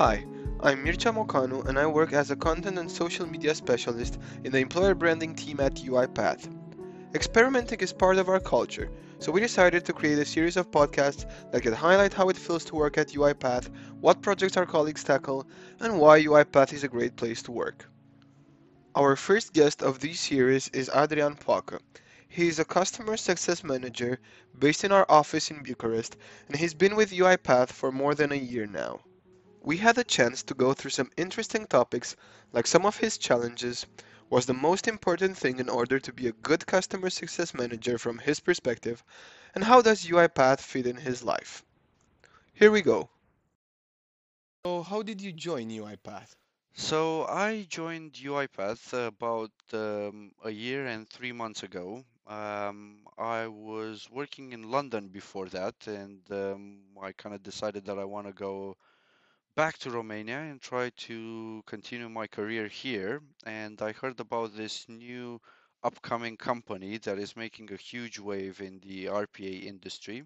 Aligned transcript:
Hi, 0.00 0.24
I'm 0.60 0.84
Mircea 0.84 1.12
Mocanu 1.12 1.66
and 1.66 1.76
I 1.76 1.84
work 1.84 2.12
as 2.12 2.30
a 2.30 2.36
content 2.36 2.78
and 2.78 2.88
social 2.88 3.26
media 3.26 3.52
specialist 3.52 4.20
in 4.44 4.52
the 4.52 4.60
employer 4.60 4.94
branding 4.94 5.34
team 5.34 5.58
at 5.58 5.74
UiPath. 5.74 6.48
Experimenting 7.16 7.80
is 7.80 7.92
part 7.92 8.16
of 8.16 8.28
our 8.28 8.38
culture, 8.38 8.92
so 9.18 9.32
we 9.32 9.40
decided 9.40 9.84
to 9.84 9.92
create 9.92 10.20
a 10.20 10.24
series 10.24 10.56
of 10.56 10.70
podcasts 10.70 11.26
that 11.50 11.62
could 11.62 11.72
highlight 11.72 12.14
how 12.14 12.28
it 12.28 12.36
feels 12.36 12.64
to 12.66 12.76
work 12.76 12.96
at 12.96 13.08
UiPath, 13.08 13.70
what 14.00 14.22
projects 14.22 14.56
our 14.56 14.66
colleagues 14.66 15.02
tackle, 15.02 15.48
and 15.80 15.98
why 15.98 16.22
UiPath 16.22 16.72
is 16.72 16.84
a 16.84 16.88
great 16.88 17.16
place 17.16 17.42
to 17.42 17.50
work. 17.50 17.84
Our 18.94 19.16
first 19.16 19.52
guest 19.52 19.82
of 19.82 19.98
this 19.98 20.20
series 20.20 20.68
is 20.68 20.88
Adrian 20.94 21.34
Poacă. 21.34 21.80
He 22.28 22.46
is 22.46 22.60
a 22.60 22.64
customer 22.64 23.16
success 23.16 23.64
manager 23.64 24.20
based 24.56 24.84
in 24.84 24.92
our 24.92 25.06
office 25.08 25.50
in 25.50 25.64
Bucharest, 25.64 26.16
and 26.46 26.56
he's 26.56 26.72
been 26.72 26.94
with 26.94 27.10
UiPath 27.10 27.70
for 27.70 27.90
more 27.90 28.14
than 28.14 28.30
a 28.30 28.36
year 28.36 28.68
now. 28.68 29.00
We 29.60 29.76
had 29.76 29.98
a 29.98 30.04
chance 30.04 30.42
to 30.44 30.54
go 30.54 30.74
through 30.74 30.90
some 30.90 31.10
interesting 31.16 31.66
topics, 31.66 32.16
like 32.52 32.66
some 32.66 32.84
of 32.86 32.96
his 32.96 33.18
challenges, 33.18 33.86
was 34.30 34.46
the 34.46 34.54
most 34.54 34.88
important 34.88 35.36
thing 35.36 35.58
in 35.58 35.68
order 35.68 35.98
to 36.00 36.12
be 36.12 36.26
a 36.28 36.32
good 36.32 36.66
customer 36.66 37.10
success 37.10 37.54
manager 37.54 37.98
from 37.98 38.18
his 38.18 38.40
perspective, 38.40 39.02
and 39.54 39.64
how 39.64 39.82
does 39.82 40.06
UiPath 40.06 40.60
fit 40.60 40.86
in 40.86 40.96
his 40.96 41.22
life. 41.22 41.64
Here 42.54 42.70
we 42.70 42.82
go. 42.82 43.10
So, 44.64 44.82
how 44.82 45.02
did 45.02 45.20
you 45.20 45.32
join 45.32 45.70
UiPath? 45.70 46.34
So 46.74 47.26
I 47.26 47.66
joined 47.68 48.12
UiPath 48.12 48.92
about 49.08 49.50
um, 49.72 50.32
a 50.44 50.50
year 50.50 50.86
and 50.86 51.08
three 51.08 51.32
months 51.32 51.64
ago. 51.64 52.04
Um, 52.26 53.00
I 53.18 53.48
was 53.48 54.08
working 54.10 54.52
in 54.52 54.70
London 54.70 55.08
before 55.08 55.48
that, 55.48 55.74
and 55.86 56.20
um, 56.30 56.80
I 57.02 57.12
kind 57.12 57.34
of 57.34 57.42
decided 57.42 57.84
that 57.86 57.98
I 57.98 58.04
want 58.04 58.28
to 58.28 58.32
go 58.32 58.76
back 59.58 59.76
to 59.76 59.90
Romania 59.90 60.38
and 60.38 60.60
try 60.60 60.88
to 60.90 61.64
continue 61.66 62.08
my 62.08 62.28
career 62.28 62.68
here. 62.68 63.20
And 63.44 63.82
I 63.82 63.90
heard 63.90 64.20
about 64.20 64.56
this 64.56 64.88
new 64.88 65.40
upcoming 65.82 66.36
company 66.36 66.98
that 66.98 67.18
is 67.18 67.34
making 67.34 67.72
a 67.72 67.76
huge 67.76 68.20
wave 68.20 68.60
in 68.60 68.78
the 68.78 69.06
RPA 69.06 69.64
industry. 69.64 70.22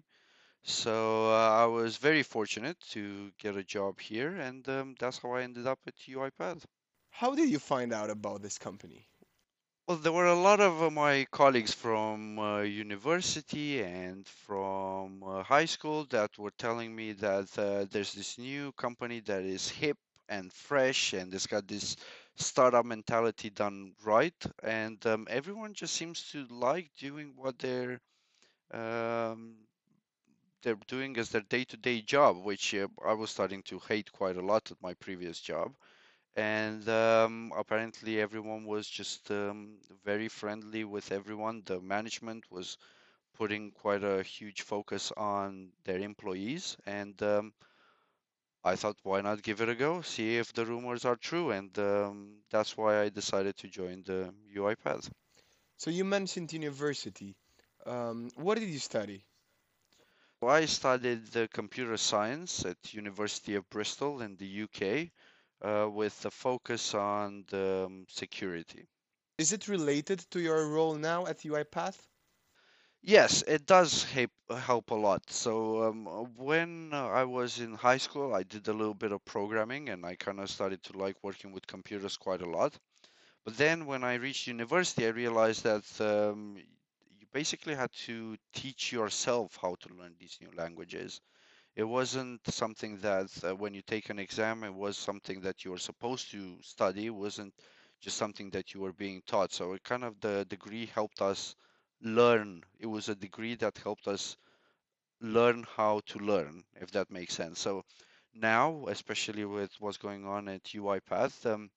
So 0.61 1.31
uh, 1.31 1.63
I 1.63 1.65
was 1.65 1.97
very 1.97 2.21
fortunate 2.21 2.77
to 2.91 3.31
get 3.39 3.57
a 3.57 3.63
job 3.63 3.99
here, 3.99 4.35
and 4.35 4.69
um, 4.69 4.95
that's 4.99 5.17
how 5.17 5.31
I 5.31 5.41
ended 5.41 5.65
up 5.65 5.79
at 5.87 5.95
UiPath. 5.97 6.63
How 7.09 7.33
did 7.33 7.49
you 7.49 7.57
find 7.57 7.91
out 7.91 8.11
about 8.11 8.43
this 8.43 8.59
company? 8.59 9.07
Well, 9.87 9.95
there 9.97 10.11
were 10.11 10.25
a 10.27 10.35
lot 10.35 10.59
of 10.59 10.83
uh, 10.83 10.89
my 10.89 11.25
colleagues 11.31 11.73
from 11.73 12.37
uh, 12.37 12.61
university 12.63 13.81
and 13.81 14.27
from 14.27 15.23
uh, 15.23 15.41
high 15.43 15.63
school 15.65 16.03
that 16.09 16.37
were 16.37 16.51
telling 16.57 16.93
me 16.93 17.13
that 17.13 17.57
uh, 17.57 17.85
there's 17.89 18.11
this 18.13 18.37
new 18.37 18.73
company 18.73 19.21
that 19.21 19.43
is 19.43 19.69
hip 19.69 19.97
and 20.27 20.51
fresh 20.51 21.13
and 21.13 21.33
it's 21.33 21.47
got 21.47 21.65
this 21.67 21.95
startup 22.35 22.85
mentality 22.85 23.49
done 23.49 23.93
right. 24.03 24.35
And 24.61 25.05
um, 25.05 25.27
everyone 25.29 25.73
just 25.73 25.93
seems 25.93 26.29
to 26.31 26.45
like 26.49 26.91
doing 26.99 27.31
what 27.37 27.57
they're 27.59 28.01
um, 28.73 29.55
they're 30.63 30.75
doing 30.87 31.15
as 31.17 31.29
their 31.29 31.41
day-to-day 31.41 32.01
job, 32.01 32.37
which 32.43 32.73
uh, 32.73 32.87
I 33.05 33.13
was 33.13 33.29
starting 33.29 33.61
to 33.63 33.79
hate 33.79 34.11
quite 34.11 34.35
a 34.35 34.41
lot 34.45 34.71
at 34.71 34.81
my 34.81 34.93
previous 34.95 35.39
job 35.39 35.75
and 36.35 36.87
um, 36.89 37.51
apparently 37.57 38.19
everyone 38.19 38.65
was 38.65 38.87
just 38.87 39.29
um, 39.31 39.77
very 40.05 40.27
friendly 40.27 40.83
with 40.83 41.11
everyone. 41.11 41.63
The 41.65 41.79
management 41.79 42.45
was 42.51 42.77
putting 43.37 43.71
quite 43.71 44.03
a 44.03 44.23
huge 44.23 44.61
focus 44.61 45.11
on 45.17 45.69
their 45.85 45.99
employees, 45.99 46.77
and 46.85 47.21
um, 47.23 47.53
I 48.63 48.75
thought, 48.75 48.97
why 49.03 49.21
not 49.21 49.43
give 49.43 49.61
it 49.61 49.69
a 49.69 49.75
go, 49.75 50.01
see 50.01 50.37
if 50.37 50.53
the 50.53 50.65
rumors 50.65 51.05
are 51.05 51.15
true, 51.17 51.51
and 51.51 51.77
um, 51.79 52.37
that's 52.49 52.77
why 52.77 53.01
I 53.01 53.09
decided 53.09 53.57
to 53.57 53.67
join 53.67 54.03
the 54.03 54.33
UiPath. 54.55 55.09
So 55.77 55.89
you 55.91 56.05
mentioned 56.05 56.53
university. 56.53 57.35
Um, 57.85 58.29
what 58.35 58.57
did 58.57 58.69
you 58.69 58.79
study? 58.79 59.25
I 60.41 60.65
studied 60.65 61.27
the 61.27 61.47
computer 61.47 61.97
science 61.97 62.65
at 62.65 62.93
University 62.93 63.55
of 63.55 63.69
Bristol 63.69 64.21
in 64.21 64.35
the 64.35 64.63
UK 64.63 65.09
uh, 65.63 65.89
with 65.89 66.25
a 66.25 66.31
focus 66.31 66.93
on 66.93 67.45
the 67.49 67.85
um, 67.87 68.05
security. 68.09 68.87
Is 69.37 69.51
it 69.53 69.67
related 69.67 70.19
to 70.31 70.39
your 70.39 70.67
role 70.69 70.95
now 70.95 71.25
at 71.27 71.39
UiPath? 71.39 72.07
Yes, 73.03 73.43
it 73.43 73.65
does 73.65 74.03
help 74.03 74.31
help 74.49 74.91
a 74.91 74.95
lot. 74.95 75.29
So 75.29 75.83
um, 75.83 76.05
when 76.37 76.93
I 76.93 77.23
was 77.25 77.59
in 77.59 77.73
high 77.75 77.97
school, 77.97 78.33
I 78.33 78.43
did 78.43 78.67
a 78.67 78.73
little 78.73 78.93
bit 78.93 79.11
of 79.11 79.23
programming, 79.25 79.89
and 79.89 80.05
I 80.05 80.15
kind 80.15 80.39
of 80.39 80.49
started 80.49 80.81
to 80.83 80.97
like 80.97 81.17
working 81.21 81.51
with 81.51 81.67
computers 81.67 82.17
quite 82.17 82.41
a 82.41 82.49
lot. 82.49 82.77
But 83.45 83.57
then 83.57 83.85
when 83.85 84.03
I 84.03 84.15
reached 84.15 84.47
university, 84.47 85.05
I 85.05 85.09
realized 85.09 85.63
that 85.63 85.85
um, 86.01 86.57
you 87.19 87.27
basically 87.33 87.75
had 87.75 87.91
to 88.07 88.37
teach 88.53 88.91
yourself 88.91 89.57
how 89.61 89.75
to 89.75 89.93
learn 89.95 90.15
these 90.19 90.37
new 90.41 90.51
languages 90.55 91.21
it 91.75 91.83
wasn't 91.83 92.41
something 92.51 92.97
that 92.99 93.29
uh, 93.43 93.55
when 93.55 93.73
you 93.73 93.81
take 93.83 94.09
an 94.09 94.19
exam 94.19 94.63
it 94.63 94.73
was 94.73 94.97
something 94.97 95.41
that 95.41 95.63
you 95.65 95.71
were 95.71 95.77
supposed 95.77 96.31
to 96.31 96.57
study. 96.61 97.07
It 97.07 97.15
wasn't 97.15 97.53
just 98.01 98.17
something 98.17 98.49
that 98.51 98.73
you 98.73 98.81
were 98.81 98.93
being 98.93 99.21
taught. 99.27 99.51
So 99.53 99.73
it 99.73 99.83
kind 99.83 100.03
of 100.03 100.19
the 100.19 100.45
degree 100.45 100.87
helped 100.87 101.21
us 101.21 101.55
learn. 102.01 102.63
It 102.79 102.87
was 102.87 103.09
a 103.09 103.15
degree 103.15 103.55
that 103.55 103.77
helped 103.77 104.07
us 104.07 104.37
learn 105.21 105.65
how 105.75 106.01
to 106.07 106.19
learn 106.19 106.63
if 106.81 106.91
that 106.91 107.09
makes 107.11 107.33
sense. 107.33 107.59
So 107.59 107.83
now 108.35 108.85
especially 108.89 109.45
with 109.45 109.71
what's 109.79 109.97
going 109.97 110.25
on 110.25 110.47
at 110.49 110.63
uipath 110.73 111.45
um, 111.51 111.71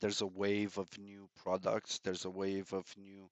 there's 0.00 0.20
a 0.22 0.26
wave 0.26 0.78
of 0.78 0.88
new 0.98 1.28
products. 1.42 1.98
There's 2.04 2.24
a 2.24 2.30
wave 2.30 2.72
of 2.72 2.86
new 2.96 3.30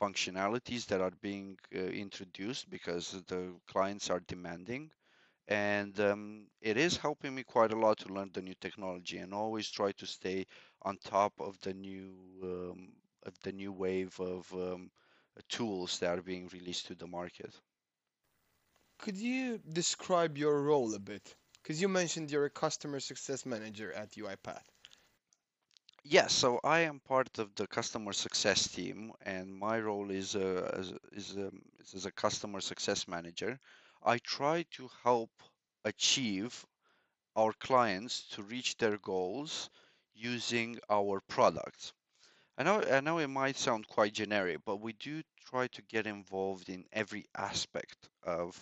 functionalities 0.00 0.86
that 0.86 1.00
are 1.00 1.12
being 1.22 1.56
uh, 1.74 1.78
introduced 1.78 2.68
because 2.70 3.12
the 3.28 3.54
clients 3.68 4.10
are 4.10 4.20
demanding 4.20 4.90
and 5.48 5.98
um, 6.00 6.46
it 6.60 6.76
is 6.76 6.96
helping 6.96 7.34
me 7.34 7.42
quite 7.42 7.72
a 7.72 7.78
lot 7.78 7.98
to 7.98 8.12
learn 8.12 8.30
the 8.32 8.42
new 8.42 8.54
technology 8.60 9.18
and 9.18 9.34
always 9.34 9.68
try 9.70 9.92
to 9.92 10.06
stay 10.06 10.46
on 10.82 10.96
top 10.98 11.32
of 11.40 11.58
the 11.60 11.74
new 11.74 12.14
um, 12.42 12.92
of 13.24 13.34
the 13.42 13.52
new 13.52 13.72
wave 13.72 14.18
of 14.20 14.52
um, 14.54 14.90
tools 15.48 15.98
that 15.98 16.18
are 16.18 16.22
being 16.22 16.48
released 16.48 16.86
to 16.86 16.94
the 16.94 17.06
market. 17.06 17.54
Could 18.98 19.16
you 19.16 19.58
describe 19.58 20.36
your 20.38 20.62
role 20.62 20.94
a 20.94 20.98
bit? 20.98 21.36
Because 21.62 21.80
you 21.80 21.88
mentioned 21.88 22.30
you're 22.30 22.44
a 22.46 22.50
customer 22.50 23.00
success 23.00 23.44
manager 23.46 23.92
at 23.92 24.12
UiPath. 24.12 24.64
Yes, 26.04 26.32
so 26.32 26.60
I 26.64 26.80
am 26.80 27.00
part 27.00 27.38
of 27.38 27.54
the 27.54 27.66
customer 27.66 28.12
success 28.12 28.68
team, 28.68 29.12
and 29.22 29.54
my 29.54 29.80
role 29.80 30.10
is 30.10 30.36
uh, 30.36 30.84
is, 31.12 31.36
um, 31.36 31.62
is 31.80 31.94
as 31.94 32.06
a 32.06 32.12
customer 32.12 32.60
success 32.60 33.08
manager. 33.08 33.58
I 34.04 34.18
try 34.18 34.64
to 34.72 34.90
help 35.02 35.30
achieve 35.84 36.64
our 37.36 37.52
clients 37.54 38.28
to 38.32 38.42
reach 38.42 38.76
their 38.76 38.98
goals 38.98 39.70
using 40.14 40.78
our 40.90 41.20
products. 41.28 41.92
I 42.58 42.64
know, 42.64 42.82
I 42.82 43.00
know 43.00 43.18
it 43.18 43.28
might 43.28 43.56
sound 43.56 43.88
quite 43.88 44.12
generic, 44.14 44.58
but 44.66 44.80
we 44.80 44.92
do 44.94 45.22
try 45.46 45.68
to 45.68 45.82
get 45.82 46.06
involved 46.06 46.68
in 46.68 46.84
every 46.92 47.24
aspect 47.36 48.08
of 48.24 48.58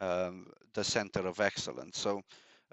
um, 0.00 0.48
the 0.74 0.84
center 0.84 1.26
of 1.26 1.40
excellence. 1.40 1.98
So, 1.98 2.22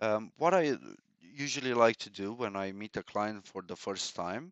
um, 0.01 0.31
what 0.37 0.53
I 0.53 0.77
usually 1.21 1.73
like 1.73 1.97
to 1.97 2.09
do 2.09 2.33
when 2.33 2.55
I 2.55 2.71
meet 2.71 2.97
a 2.97 3.03
client 3.03 3.45
for 3.47 3.61
the 3.61 3.75
first 3.75 4.15
time, 4.15 4.51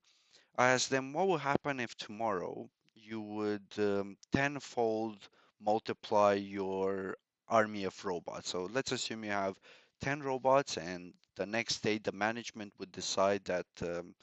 I 0.58 0.70
ask 0.70 0.90
them, 0.90 1.14
what 1.14 1.28
will 1.28 1.38
happen 1.40 1.80
if 1.80 1.96
tomorrow 1.98 2.70
you 2.96 3.22
would 3.22 3.68
um, 3.80 4.18
tenfold 4.32 5.30
multiply 5.62 6.34
your 6.36 7.16
army 7.50 7.84
of 7.86 8.06
robots. 8.06 8.50
So 8.50 8.70
let's 8.72 8.92
assume 8.92 9.24
you 9.24 9.32
have 9.32 9.56
10 10.02 10.22
robots 10.24 10.78
and 10.78 11.14
the 11.36 11.46
next 11.46 11.82
day 11.82 11.98
the 11.98 12.12
management 12.12 12.74
would 12.80 12.92
decide 12.92 13.44
that 13.46 13.66
um, 13.82 14.16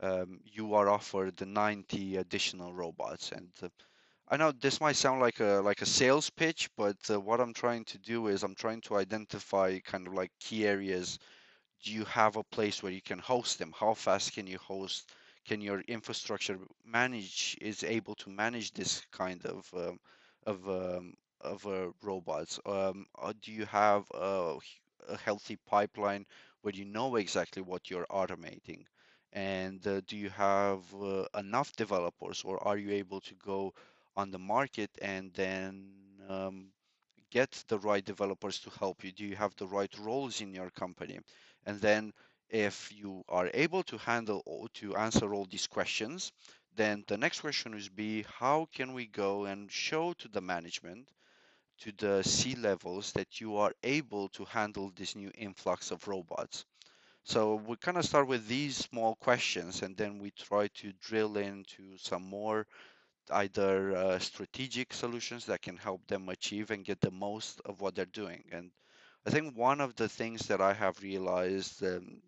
um, 0.00 0.40
you 0.44 0.74
are 0.74 0.88
offered 0.88 1.36
the 1.36 1.46
90 1.46 2.16
additional 2.16 2.72
robots. 2.72 3.32
And 3.32 3.48
uh, 3.62 3.68
I 4.28 4.36
know 4.36 4.52
this 4.52 4.80
might 4.80 4.96
sound 4.96 5.20
like 5.20 5.40
a 5.40 5.60
like 5.64 5.82
a 5.82 5.86
sales 5.86 6.30
pitch, 6.30 6.70
but 6.76 6.96
uh, 7.10 7.20
what 7.20 7.40
I'm 7.40 7.54
trying 7.54 7.84
to 7.86 7.98
do 7.98 8.28
is 8.28 8.42
I'm 8.42 8.54
trying 8.54 8.80
to 8.82 8.96
identify 8.96 9.78
kind 9.80 10.06
of 10.06 10.14
like 10.14 10.30
key 10.40 10.66
areas. 10.66 11.18
Do 11.82 11.92
you 11.92 12.04
have 12.06 12.36
a 12.36 12.44
place 12.44 12.82
where 12.82 12.92
you 12.92 13.02
can 13.02 13.18
host 13.18 13.58
them? 13.58 13.72
How 13.78 13.94
fast 13.94 14.32
can 14.32 14.46
you 14.46 14.58
host? 14.58 15.10
Can 15.46 15.60
your 15.60 15.80
infrastructure 15.82 16.58
manage 16.84 17.56
is 17.60 17.84
able 17.84 18.14
to 18.16 18.30
manage 18.30 18.72
this 18.72 19.02
kind 19.12 19.44
of 19.46 19.68
um, 19.74 19.98
of 20.46 20.68
um, 20.68 21.14
of 21.40 21.66
uh, 21.66 21.88
robots? 22.02 22.60
Um, 22.66 23.06
do 23.42 23.52
you 23.52 23.66
have 23.66 24.04
a, 24.14 24.56
a, 25.08 25.16
healthy 25.16 25.56
pipeline 25.66 26.26
where 26.62 26.74
you 26.74 26.84
know 26.84 27.16
exactly 27.16 27.62
what 27.62 27.90
you're 27.90 28.06
automating? 28.10 28.84
And 29.32 29.86
uh, 29.86 30.00
do 30.06 30.16
you 30.16 30.30
have 30.30 30.80
uh, 30.94 31.24
enough 31.38 31.72
developers, 31.76 32.42
or 32.44 32.62
are 32.66 32.76
you 32.76 32.92
able 32.92 33.20
to 33.20 33.34
go 33.34 33.74
on 34.16 34.30
the 34.30 34.38
market 34.38 34.90
and 35.00 35.32
then 35.34 35.92
um, 36.28 36.66
get 37.30 37.64
the 37.68 37.78
right 37.78 38.04
developers 38.04 38.58
to 38.60 38.70
help 38.70 39.04
you? 39.04 39.12
Do 39.12 39.24
you 39.24 39.36
have 39.36 39.54
the 39.56 39.66
right 39.66 39.92
roles 39.98 40.40
in 40.40 40.52
your 40.52 40.70
company? 40.70 41.18
And 41.66 41.80
then 41.80 42.12
if 42.48 42.92
you 42.92 43.24
are 43.28 43.50
able 43.54 43.82
to 43.84 43.98
handle 43.98 44.42
or 44.44 44.68
to 44.74 44.96
answer 44.96 45.32
all 45.32 45.46
these 45.46 45.68
questions, 45.68 46.32
then 46.74 47.04
the 47.06 47.16
next 47.16 47.40
question 47.40 47.74
would 47.74 47.94
be 47.94 48.24
how 48.38 48.68
can 48.74 48.92
we 48.92 49.06
go 49.06 49.44
and 49.44 49.70
show 49.70 50.12
to 50.14 50.28
the 50.28 50.40
management, 50.40 51.08
to 51.80 51.92
the 51.98 52.22
C 52.22 52.54
levels 52.54 53.12
that 53.12 53.40
you 53.40 53.56
are 53.56 53.72
able 53.82 54.28
to 54.30 54.44
handle 54.44 54.92
this 54.96 55.16
new 55.16 55.30
influx 55.36 55.90
of 55.90 56.06
robots. 56.08 56.64
So 57.24 57.56
we 57.66 57.76
kind 57.76 57.98
of 57.98 58.04
start 58.04 58.26
with 58.26 58.48
these 58.48 58.76
small 58.76 59.14
questions 59.16 59.82
and 59.82 59.96
then 59.96 60.18
we 60.18 60.30
try 60.30 60.68
to 60.68 60.92
drill 61.00 61.36
into 61.36 61.96
some 61.96 62.22
more 62.22 62.66
either 63.32 63.96
uh, 63.96 64.18
strategic 64.18 64.92
solutions 64.92 65.46
that 65.46 65.62
can 65.62 65.76
help 65.76 66.06
them 66.06 66.28
achieve 66.28 66.70
and 66.70 66.84
get 66.84 67.00
the 67.00 67.10
most 67.10 67.60
of 67.64 67.80
what 67.80 67.94
they're 67.94 68.06
doing. 68.06 68.42
And 68.50 68.70
I 69.26 69.30
think 69.30 69.56
one 69.56 69.80
of 69.80 69.94
the 69.96 70.08
things 70.08 70.48
that 70.48 70.60
I 70.60 70.72
have 70.72 71.02
realized 71.02 71.84
um, 71.84 72.20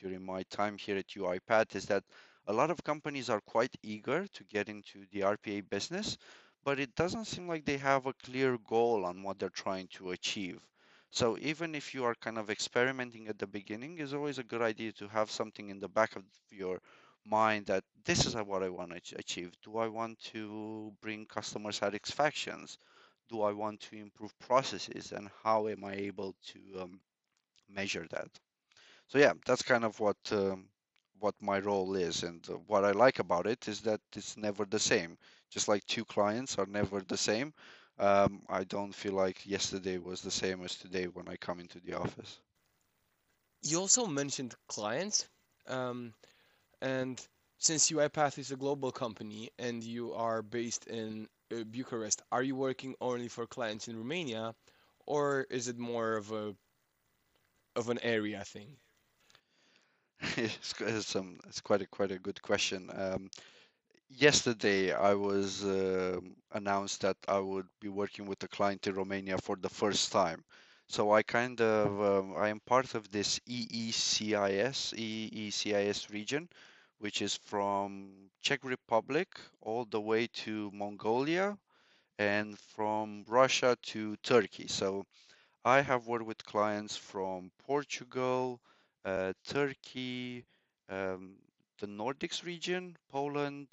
during 0.00 0.24
my 0.24 0.44
time 0.44 0.78
here 0.78 0.96
at 0.96 1.08
UiPath 1.08 1.74
is 1.74 1.86
that 1.86 2.04
a 2.46 2.52
lot 2.52 2.70
of 2.70 2.82
companies 2.84 3.28
are 3.28 3.40
quite 3.40 3.74
eager 3.82 4.26
to 4.32 4.44
get 4.44 4.68
into 4.68 5.04
the 5.12 5.20
RPA 5.20 5.68
business, 5.68 6.16
but 6.64 6.78
it 6.80 6.94
doesn't 6.94 7.26
seem 7.26 7.48
like 7.48 7.64
they 7.64 7.76
have 7.78 8.06
a 8.06 8.12
clear 8.14 8.58
goal 8.58 9.04
on 9.04 9.22
what 9.22 9.38
they're 9.38 9.50
trying 9.50 9.88
to 9.88 10.10
achieve. 10.12 10.60
So 11.10 11.36
even 11.38 11.74
if 11.74 11.94
you 11.94 12.04
are 12.04 12.14
kind 12.14 12.38
of 12.38 12.50
experimenting 12.50 13.28
at 13.28 13.38
the 13.38 13.46
beginning, 13.46 13.98
it's 13.98 14.12
always 14.12 14.38
a 14.38 14.44
good 14.44 14.62
idea 14.62 14.92
to 14.92 15.08
have 15.08 15.30
something 15.30 15.68
in 15.70 15.80
the 15.80 15.88
back 15.88 16.16
of 16.16 16.24
your 16.50 16.80
mind 17.24 17.66
that 17.66 17.84
this 18.04 18.26
is 18.26 18.34
what 18.36 18.62
I 18.62 18.68
want 18.70 18.92
to 19.04 19.18
achieve. 19.18 19.52
Do 19.62 19.78
I 19.78 19.88
want 19.88 20.18
to 20.32 20.92
bring 21.02 21.26
customer 21.26 21.72
satisfactions? 21.72 22.78
Do 23.28 23.42
I 23.42 23.52
want 23.52 23.80
to 23.82 23.96
improve 23.96 24.38
processes? 24.40 25.12
And 25.12 25.30
how 25.42 25.68
am 25.68 25.84
I 25.84 25.94
able 25.94 26.34
to 26.48 26.82
um, 26.82 27.00
measure 27.68 28.06
that? 28.10 28.28
So 29.08 29.18
yeah, 29.18 29.34
that's 29.46 29.62
kind 29.62 29.84
of 29.84 30.00
what 30.00 30.16
um, 30.32 30.66
what 31.20 31.34
my 31.40 31.58
role 31.60 31.94
is, 31.96 32.22
and 32.24 32.44
what 32.66 32.84
I 32.84 32.92
like 32.92 33.18
about 33.20 33.46
it 33.46 33.68
is 33.68 33.80
that 33.82 34.00
it's 34.16 34.36
never 34.36 34.64
the 34.66 34.78
same. 34.80 35.18
Just 35.50 35.68
like 35.68 35.84
two 35.86 36.04
clients 36.04 36.58
are 36.58 36.66
never 36.66 37.00
the 37.02 37.16
same. 37.18 37.54
Um, 37.98 38.42
I 38.48 38.64
don't 38.64 38.94
feel 38.94 39.12
like 39.12 39.46
yesterday 39.46 39.98
was 39.98 40.22
the 40.22 40.30
same 40.30 40.64
as 40.64 40.76
today 40.76 41.06
when 41.06 41.28
I 41.28 41.36
come 41.36 41.60
into 41.60 41.80
the 41.80 41.94
office. 41.94 42.40
You 43.62 43.80
also 43.80 44.06
mentioned 44.06 44.54
clients. 44.68 45.28
Um, 45.66 46.14
And 46.82 47.20
since 47.58 47.90
UiPath 47.90 48.38
is 48.38 48.50
a 48.52 48.56
global 48.56 48.92
company 48.92 49.50
and 49.58 49.82
you 49.84 50.12
are 50.14 50.42
based 50.42 50.86
in 50.86 51.28
uh, 51.52 51.64
Bucharest, 51.64 52.22
are 52.32 52.42
you 52.42 52.56
working 52.56 52.94
only 53.00 53.28
for 53.28 53.46
clients 53.46 53.88
in 53.88 53.96
Romania, 53.98 54.54
or 55.06 55.46
is 55.50 55.68
it 55.68 55.78
more 55.78 56.16
of 56.16 56.32
a 56.32 56.56
of 57.76 57.88
an 57.90 57.98
area 58.02 58.44
thing? 58.44 58.78
It's, 60.36 60.74
it's, 60.80 61.16
um, 61.16 61.38
it's 61.46 61.60
quite 61.60 61.82
a 61.82 61.86
quite 61.86 62.10
a 62.12 62.18
good 62.18 62.40
question. 62.42 62.90
Um, 62.94 63.30
yesterday, 64.08 64.92
I 64.92 65.14
was 65.14 65.64
um 65.64 66.36
announced 66.52 67.00
that 67.02 67.16
I 67.28 67.38
would 67.38 67.68
be 67.80 67.88
working 67.88 68.26
with 68.26 68.42
a 68.44 68.48
client 68.48 68.86
in 68.86 68.94
Romania 68.94 69.38
for 69.38 69.56
the 69.56 69.68
first 69.68 70.12
time. 70.12 70.44
So 70.88 71.12
I 71.12 71.22
kind 71.22 71.60
of 71.60 71.88
um, 72.12 72.34
I 72.36 72.48
am 72.50 72.60
part 72.60 72.94
of 72.94 73.10
this 73.10 73.40
EECIS 73.48 74.94
EECIS 74.94 76.10
region, 76.10 76.48
which 76.98 77.22
is 77.22 77.36
from 77.36 78.30
Czech 78.42 78.60
Republic 78.64 79.28
all 79.62 79.84
the 79.86 80.00
way 80.00 80.26
to 80.44 80.70
Mongolia 80.72 81.58
and 82.18 82.58
from 82.58 83.24
Russia 83.28 83.76
to 83.82 84.16
Turkey. 84.22 84.68
So 84.68 85.04
I 85.64 85.80
have 85.82 86.06
worked 86.06 86.26
with 86.26 86.44
clients 86.44 86.96
from 86.96 87.50
Portugal, 87.66 88.60
uh, 88.62 88.79
Turkey, 89.46 90.44
um, 90.88 91.36
the 91.80 91.86
Nordics 91.86 92.44
region, 92.44 92.96
Poland, 93.10 93.68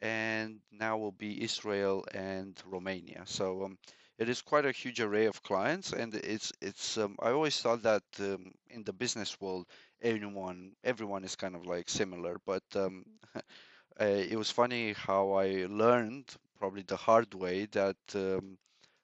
and 0.00 0.60
now 0.70 0.96
will 0.98 1.12
be 1.12 1.42
Israel 1.42 2.04
and 2.12 2.60
Romania. 2.66 3.22
So 3.26 3.64
um, 3.64 3.78
it 4.18 4.28
is 4.28 4.42
quite 4.42 4.66
a 4.66 4.72
huge 4.72 5.00
array 5.00 5.26
of 5.26 5.42
clients, 5.42 5.92
and 5.92 6.14
it's 6.14 6.52
it's. 6.60 6.98
Um, 6.98 7.16
I 7.20 7.30
always 7.30 7.60
thought 7.60 7.82
that 7.82 8.02
um, 8.20 8.52
in 8.70 8.84
the 8.84 8.92
business 8.92 9.40
world, 9.40 9.66
everyone 10.02 10.72
everyone 10.84 11.24
is 11.24 11.36
kind 11.36 11.54
of 11.54 11.66
like 11.66 11.88
similar, 11.88 12.36
but 12.46 12.64
um, 12.76 13.04
uh, 14.00 14.04
it 14.04 14.36
was 14.36 14.50
funny 14.50 14.92
how 14.94 15.32
I 15.32 15.66
learned 15.68 16.26
probably 16.58 16.82
the 16.82 16.96
hard 16.96 17.34
way 17.34 17.66
that. 17.72 17.96
Um, 18.14 18.58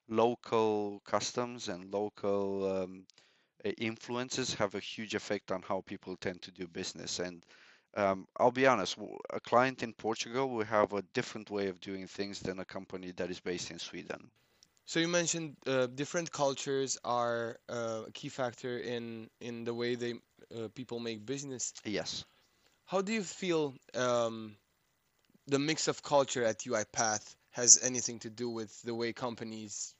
local 0.09 1.01
customs 1.05 1.69
and 1.69 1.93
local 1.93 2.83
um, 2.83 3.05
uh, 3.11 3.28
influences 3.63 4.53
have 4.55 4.75
a 4.75 4.79
huge 4.79 5.15
effect 5.15 5.51
on 5.51 5.61
how 5.61 5.81
people 5.81 6.15
tend 6.15 6.41
to 6.43 6.51
do 6.51 6.67
business. 6.67 7.19
And 7.19 7.43
um, 7.95 8.27
I'll 8.37 8.51
be 8.51 8.67
honest, 8.67 8.97
a 9.31 9.39
client 9.39 9.83
in 9.83 9.93
Portugal 9.93 10.49
will 10.49 10.65
have 10.65 10.93
a 10.93 11.01
different 11.13 11.49
way 11.49 11.67
of 11.67 11.79
doing 11.79 12.07
things 12.07 12.39
than 12.39 12.59
a 12.59 12.65
company 12.65 13.11
that 13.17 13.29
is 13.29 13.39
based 13.39 13.71
in 13.71 13.79
Sweden. 13.79 14.29
So 14.85 14.99
you 14.99 15.07
mentioned 15.07 15.55
uh, 15.67 15.85
different 15.87 16.31
cultures 16.31 16.97
are 17.03 17.59
uh, 17.69 18.01
a 18.07 18.11
key 18.11 18.29
factor 18.29 18.79
in 18.79 19.29
in 19.39 19.63
the 19.63 19.73
way 19.73 19.95
they 19.95 20.13
uh, 20.55 20.69
people 20.73 20.99
make 20.99 21.25
business. 21.25 21.73
Yes. 21.85 22.25
How 22.85 23.01
do 23.01 23.13
you 23.13 23.21
feel 23.21 23.75
um, 23.93 24.55
the 25.45 25.59
mix 25.59 25.87
of 25.87 26.01
culture 26.01 26.43
at 26.43 26.59
UiPath 26.59 27.35
has 27.51 27.79
anything 27.83 28.19
to 28.19 28.31
do 28.31 28.49
with 28.49 28.81
the 28.81 28.95
way 28.95 29.13
companies 29.13 29.93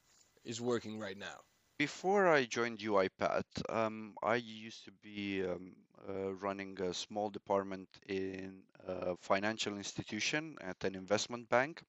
is 0.44 0.59
working 0.59 0.97
right 0.97 1.17
now? 1.17 1.39
Before 1.79 2.27
I 2.27 2.45
joined 2.45 2.77
UiPath, 2.77 3.45
um, 3.69 4.13
I 4.21 4.35
used 4.35 4.85
to 4.85 4.91
be 5.01 5.43
um, 5.43 5.75
uh, 6.07 6.33
running 6.35 6.79
a 6.79 6.93
small 6.93 7.31
department 7.31 7.89
in 8.07 8.61
a 8.85 9.15
financial 9.17 9.75
institution 9.77 10.57
at 10.61 10.83
an 10.83 10.93
investment 10.93 11.49
bank. 11.49 11.81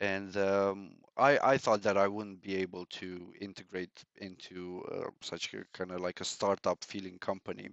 And 0.00 0.36
um, 0.36 0.96
I, 1.16 1.38
I 1.42 1.58
thought 1.58 1.82
that 1.82 1.96
I 1.96 2.08
wouldn't 2.08 2.42
be 2.42 2.56
able 2.56 2.86
to 2.86 3.32
integrate 3.40 4.04
into 4.16 4.82
uh, 4.92 5.10
such 5.22 5.54
a 5.54 5.64
kind 5.72 5.92
of 5.92 6.00
like 6.00 6.20
a 6.20 6.24
startup 6.24 6.84
feeling 6.84 7.18
company, 7.18 7.70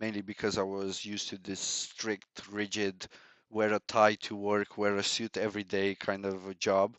mainly 0.00 0.22
because 0.22 0.58
I 0.58 0.64
was 0.64 1.04
used 1.04 1.28
to 1.30 1.38
this 1.38 1.60
strict, 1.60 2.48
rigid, 2.50 3.06
wear 3.50 3.72
a 3.74 3.80
tie 3.88 4.16
to 4.22 4.36
work, 4.36 4.76
wear 4.76 4.96
a 4.96 5.02
suit 5.04 5.36
every 5.36 5.64
day 5.64 5.94
kind 5.94 6.26
of 6.26 6.48
a 6.48 6.54
job. 6.54 6.96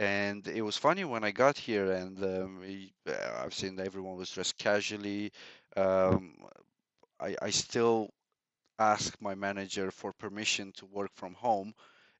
And 0.00 0.48
it 0.48 0.62
was 0.62 0.76
funny 0.76 1.04
when 1.04 1.22
I 1.24 1.30
got 1.30 1.58
here, 1.58 1.92
and 1.92 2.18
um, 2.24 2.62
uh, 3.08 3.12
I've 3.44 3.54
seen 3.54 3.78
everyone 3.80 4.16
was 4.16 4.30
dressed 4.32 4.58
casually. 4.58 5.32
Um, 5.76 6.34
I, 7.20 7.36
I 7.42 7.50
still 7.50 8.10
ask 8.78 9.16
my 9.22 9.34
manager 9.34 9.90
for 9.92 10.12
permission 10.14 10.72
to 10.78 10.86
work 10.86 11.10
from 11.14 11.34
home 11.34 11.74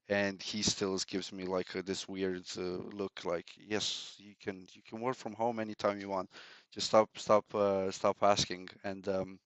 and 0.08 0.42
he 0.42 0.62
still 0.62 0.98
gives 1.08 1.32
me 1.32 1.44
like 1.44 1.72
this 1.86 2.08
weird 2.08 2.44
uh, 2.58 2.62
look 2.62 3.24
like 3.24 3.46
yes 3.58 4.14
you 4.18 4.34
can 4.42 4.66
you 4.74 4.82
can 4.88 5.00
work 5.00 5.16
from 5.16 5.34
home 5.34 5.60
anytime 5.60 6.00
you 6.00 6.08
want 6.10 6.30
just 6.72 6.88
stop 6.88 7.10
stop 7.18 7.44
uh, 7.54 7.90
stop 7.90 8.16
asking 8.22 8.68
and 8.84 9.08
um, 9.08 9.40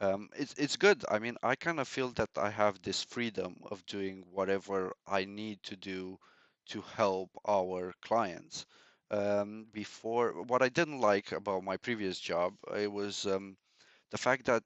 um, 0.00 0.28
it's 0.36 0.54
it's 0.56 0.76
good 0.76 1.04
I 1.10 1.18
mean 1.18 1.36
I 1.42 1.54
kind 1.56 1.80
of 1.80 1.88
feel 1.88 2.08
that 2.12 2.30
I 2.36 2.50
have 2.50 2.80
this 2.82 3.02
freedom 3.04 3.56
of 3.70 3.84
doing 3.86 4.24
whatever 4.32 4.92
I 5.06 5.24
need 5.24 5.62
to 5.64 5.76
do 5.76 6.18
to 6.70 6.82
help 6.96 7.30
our 7.48 7.92
clients 8.02 8.66
um, 9.10 9.66
before 9.72 10.42
what 10.44 10.62
I 10.62 10.68
didn't 10.68 11.00
like 11.00 11.32
about 11.32 11.64
my 11.64 11.76
previous 11.76 12.18
job 12.18 12.54
it 12.76 12.90
was 12.90 13.26
um, 13.26 13.56
the 14.10 14.18
fact 14.18 14.46
that 14.46 14.64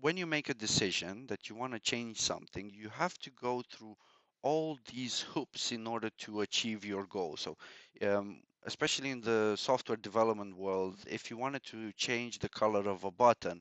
when 0.00 0.16
you 0.16 0.26
make 0.26 0.48
a 0.48 0.54
decision 0.54 1.26
that 1.26 1.48
you 1.48 1.54
want 1.56 1.72
to 1.72 1.80
change 1.80 2.20
something, 2.20 2.70
you 2.74 2.88
have 2.90 3.16
to 3.18 3.30
go 3.30 3.62
through 3.70 3.96
all 4.42 4.78
these 4.92 5.20
hoops 5.20 5.72
in 5.72 5.86
order 5.86 6.10
to 6.18 6.40
achieve 6.42 6.84
your 6.84 7.04
goal. 7.06 7.36
So, 7.36 7.56
um, 8.02 8.40
especially 8.64 9.10
in 9.10 9.20
the 9.20 9.56
software 9.56 9.96
development 9.96 10.56
world, 10.56 10.96
if 11.08 11.30
you 11.30 11.36
wanted 11.36 11.64
to 11.64 11.92
change 11.92 12.38
the 12.38 12.48
color 12.48 12.88
of 12.88 13.04
a 13.04 13.10
button, 13.10 13.60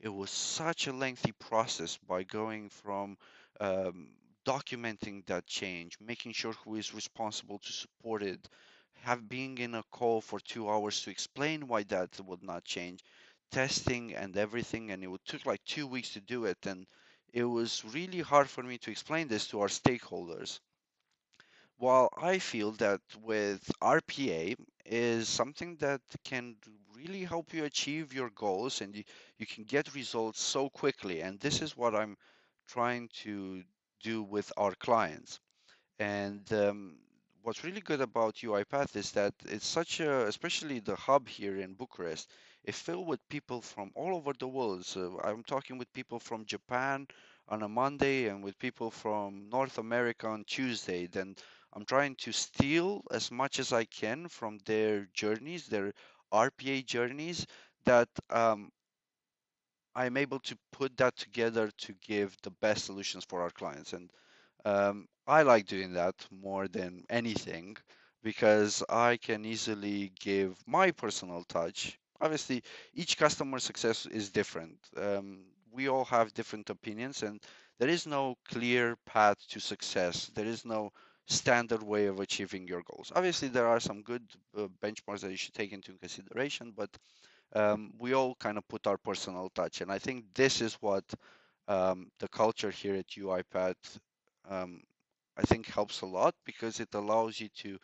it 0.00 0.08
was 0.08 0.30
such 0.30 0.86
a 0.86 0.92
lengthy 0.92 1.32
process 1.32 1.98
by 2.08 2.22
going 2.24 2.68
from 2.70 3.16
um, 3.60 4.08
documenting 4.44 5.26
that 5.26 5.46
change, 5.46 5.98
making 6.00 6.32
sure 6.32 6.52
who 6.64 6.76
is 6.76 6.94
responsible 6.94 7.58
to 7.58 7.72
support 7.72 8.22
it, 8.22 8.48
have 9.02 9.28
being 9.28 9.58
in 9.58 9.74
a 9.74 9.82
call 9.90 10.20
for 10.20 10.40
two 10.40 10.68
hours 10.70 11.02
to 11.02 11.10
explain 11.10 11.66
why 11.68 11.82
that 11.84 12.20
would 12.20 12.42
not 12.42 12.64
change 12.64 13.02
testing 13.50 14.14
and 14.14 14.36
everything, 14.36 14.90
and 14.90 15.02
it 15.04 15.08
would 15.08 15.24
took 15.26 15.46
like 15.46 15.64
two 15.64 15.86
weeks 15.86 16.10
to 16.14 16.20
do 16.20 16.44
it, 16.44 16.58
and 16.66 16.86
it 17.32 17.44
was 17.44 17.84
really 17.94 18.20
hard 18.20 18.48
for 18.50 18.62
me 18.62 18.78
to 18.78 18.90
explain 18.90 19.28
this 19.28 19.46
to 19.48 19.60
our 19.60 19.68
stakeholders. 19.68 20.60
While 21.76 22.08
I 22.16 22.40
feel 22.40 22.72
that 22.72 23.00
with 23.22 23.70
RPA 23.80 24.56
is 24.84 25.28
something 25.28 25.76
that 25.76 26.00
can 26.24 26.56
really 26.96 27.22
help 27.24 27.52
you 27.54 27.64
achieve 27.64 28.12
your 28.12 28.30
goals, 28.30 28.80
and 28.80 28.96
you, 28.96 29.04
you 29.38 29.46
can 29.46 29.62
get 29.64 29.94
results 29.94 30.40
so 30.42 30.68
quickly, 30.68 31.20
and 31.20 31.38
this 31.38 31.62
is 31.62 31.76
what 31.76 31.94
I'm 31.94 32.16
trying 32.66 33.08
to 33.22 33.62
do 34.04 34.22
with 34.22 34.52
our 34.58 34.74
clients. 34.76 35.40
And 35.98 36.50
um, 36.52 36.98
what's 37.42 37.64
really 37.64 37.80
good 37.80 38.00
about 38.00 38.36
UiPath 38.36 38.96
is 38.96 39.12
that 39.12 39.34
it's 39.46 39.66
such 39.66 40.00
a, 40.00 40.26
especially 40.26 40.80
the 40.80 40.96
hub 40.96 41.28
here 41.28 41.58
in 41.58 41.74
Bucharest, 41.74 42.30
is 42.64 42.78
filled 42.78 43.06
with 43.08 43.28
people 43.28 43.60
from 43.60 43.90
all 43.96 44.14
over 44.16 44.32
the 44.38 44.48
world. 44.48 44.84
So 44.86 45.20
I'm 45.24 45.42
talking 45.44 45.78
with 45.78 45.92
people 45.92 46.20
from 46.20 46.44
Japan 46.46 47.06
on 47.48 47.62
a 47.62 47.68
Monday 47.68 48.28
and 48.28 48.42
with 48.44 48.58
people 48.58 48.90
from 48.90 49.48
North 49.50 49.78
America 49.78 50.28
on 50.28 50.44
Tuesday. 50.44 51.06
Then 51.06 51.36
I'm 51.74 51.84
trying 51.84 52.16
to 52.16 52.32
steal 52.32 53.02
as 53.10 53.30
much 53.30 53.58
as 53.58 53.72
I 53.72 53.84
can 53.84 54.28
from 54.28 54.58
their 54.66 55.08
journeys, 55.14 55.66
their 55.66 55.92
RPA 56.32 56.82
journeys, 56.82 57.46
that 57.84 58.08
um, 58.30 58.70
I'm 59.94 60.16
able 60.16 60.40
to 60.40 60.56
put 60.72 60.96
that 60.98 61.16
together 61.16 61.70
to 61.78 61.94
give 62.06 62.36
the 62.42 62.50
best 62.50 62.84
solutions 62.86 63.24
for 63.24 63.42
our 63.42 63.50
clients. 63.50 63.92
And 63.92 64.10
um, 64.64 65.06
I 65.26 65.42
like 65.42 65.66
doing 65.66 65.92
that 65.94 66.14
more 66.30 66.68
than 66.68 67.04
anything 67.10 67.76
because 68.22 68.82
I 68.88 69.18
can 69.18 69.44
easily 69.44 70.12
give 70.20 70.56
my 70.66 70.90
personal 70.90 71.44
touch. 71.44 71.98
Obviously, 72.20 72.62
each 72.94 73.18
customer 73.18 73.58
success 73.58 74.06
is 74.06 74.30
different. 74.30 74.78
Um, 74.96 75.44
we 75.70 75.88
all 75.88 76.04
have 76.06 76.32
different 76.34 76.70
opinions, 76.70 77.22
and 77.22 77.40
there 77.78 77.88
is 77.88 78.06
no 78.06 78.36
clear 78.48 78.96
path 79.04 79.36
to 79.50 79.60
success. 79.60 80.30
There 80.34 80.46
is 80.46 80.64
no 80.64 80.90
standard 81.26 81.82
way 81.82 82.06
of 82.06 82.20
achieving 82.20 82.66
your 82.66 82.82
goals. 82.82 83.12
Obviously, 83.14 83.48
there 83.48 83.66
are 83.66 83.80
some 83.80 84.02
good 84.02 84.22
uh, 84.56 84.68
benchmarks 84.82 85.20
that 85.20 85.30
you 85.30 85.36
should 85.36 85.54
take 85.54 85.72
into 85.72 85.92
consideration, 85.94 86.72
but 86.76 86.90
um, 87.54 87.92
we 87.98 88.14
all 88.14 88.34
kind 88.36 88.58
of 88.58 88.66
put 88.68 88.86
our 88.86 88.98
personal 88.98 89.50
touch. 89.54 89.80
And 89.80 89.90
I 89.90 89.98
think 89.98 90.24
this 90.34 90.60
is 90.60 90.74
what 90.80 91.04
um, 91.68 92.08
the 92.20 92.28
culture 92.28 92.70
here 92.70 92.96
at 92.96 93.08
UiPath, 93.08 93.98
um, 94.48 94.80
I 95.36 95.42
think 95.42 95.66
helps 95.66 96.02
a 96.02 96.06
lot 96.06 96.34
because 96.44 96.80
it 96.80 96.94
allows 96.94 97.40
you 97.40 97.48
to 97.62 97.78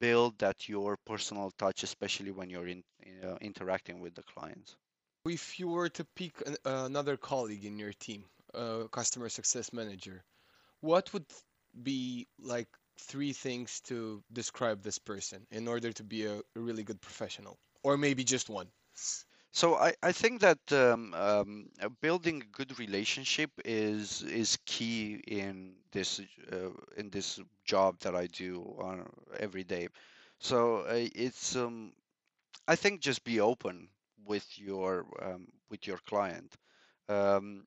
build 0.00 0.38
that 0.38 0.68
your 0.68 0.96
personal 1.06 1.52
touch, 1.58 1.82
especially 1.82 2.30
when 2.30 2.50
you're 2.50 2.66
in, 2.66 2.82
uh, 3.22 3.36
interacting 3.40 4.00
with 4.00 4.14
the 4.14 4.22
clients. 4.22 4.76
If 5.26 5.60
you 5.60 5.68
were 5.68 5.90
to 5.90 6.04
pick 6.16 6.32
an, 6.46 6.56
another 6.64 7.16
colleague 7.16 7.64
in 7.64 7.78
your 7.78 7.92
team, 7.92 8.24
a 8.54 8.88
customer 8.90 9.28
success 9.28 9.72
manager, 9.72 10.24
what 10.80 11.12
would 11.12 11.26
be 11.82 12.26
like 12.40 12.68
three 12.98 13.32
things 13.32 13.80
to 13.82 14.22
describe 14.32 14.82
this 14.82 14.98
person 14.98 15.46
in 15.50 15.68
order 15.68 15.92
to 15.92 16.02
be 16.02 16.26
a 16.26 16.40
really 16.56 16.82
good 16.82 17.00
professional? 17.00 17.58
Or 17.82 17.96
maybe 17.96 18.24
just 18.24 18.48
one. 18.48 18.68
So 19.52 19.76
I, 19.76 19.94
I 20.02 20.12
think 20.12 20.40
that 20.42 20.58
um, 20.72 21.12
um, 21.14 21.68
uh, 21.82 21.88
building 22.00 22.42
a 22.42 22.56
good 22.56 22.78
relationship 22.78 23.50
is 23.64 24.22
is 24.22 24.58
key 24.64 25.14
in 25.26 25.74
this 25.92 26.20
uh, 26.52 26.70
in 26.96 27.10
this 27.10 27.40
job 27.64 27.98
that 28.00 28.14
I 28.14 28.26
do 28.26 28.62
on 28.78 29.08
every 29.38 29.64
day. 29.64 29.88
So 30.38 30.78
uh, 30.82 31.08
it's 31.14 31.56
um, 31.56 31.92
I 32.68 32.76
think 32.76 33.00
just 33.02 33.24
be 33.24 33.40
open 33.40 33.88
with 34.26 34.46
your 34.58 35.06
um, 35.22 35.48
with 35.70 35.86
your 35.86 35.98
client. 35.98 36.52
Um, 37.08 37.66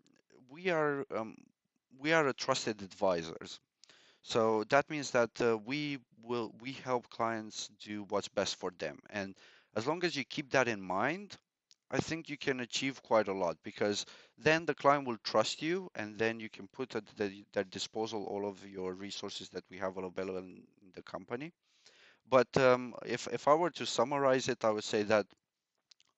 we 0.49 0.69
are 0.69 1.05
um, 1.15 1.37
we 1.99 2.13
are 2.13 2.27
a 2.27 2.33
trusted 2.33 2.81
advisors. 2.81 3.59
So 4.23 4.63
that 4.65 4.89
means 4.89 5.11
that 5.11 5.31
uh, 5.41 5.57
we 5.57 5.99
will 6.23 6.53
we 6.61 6.73
help 6.73 7.09
clients 7.09 7.69
do 7.79 8.03
what's 8.09 8.27
best 8.27 8.55
for 8.57 8.71
them, 8.79 8.99
and 9.09 9.35
as 9.75 9.87
long 9.87 10.03
as 10.03 10.15
you 10.15 10.23
keep 10.25 10.51
that 10.51 10.67
in 10.67 10.81
mind, 10.81 11.37
I 11.91 11.97
think 11.99 12.29
you 12.29 12.37
can 12.37 12.59
achieve 12.61 13.01
quite 13.03 13.27
a 13.27 13.33
lot 13.33 13.57
because 13.63 14.05
then 14.37 14.65
the 14.65 14.73
client 14.73 15.07
will 15.07 15.17
trust 15.23 15.61
you 15.61 15.89
and 15.95 16.17
then 16.17 16.39
you 16.39 16.49
can 16.49 16.67
put 16.67 16.95
at 16.95 17.05
the, 17.17 17.45
their 17.53 17.63
disposal 17.65 18.25
all 18.25 18.47
of 18.47 18.65
your 18.67 18.93
resources 18.93 19.49
that 19.49 19.63
we 19.69 19.77
have 19.77 19.97
available 19.97 20.37
in, 20.37 20.63
the 20.95 21.01
company. 21.01 21.51
But 22.29 22.55
um, 22.57 22.93
if, 23.05 23.27
if 23.33 23.47
I 23.47 23.55
were 23.55 23.71
to 23.71 23.85
summarize 23.85 24.47
it, 24.47 24.63
I 24.63 24.69
would 24.69 24.83
say 24.83 25.03
that 25.03 25.25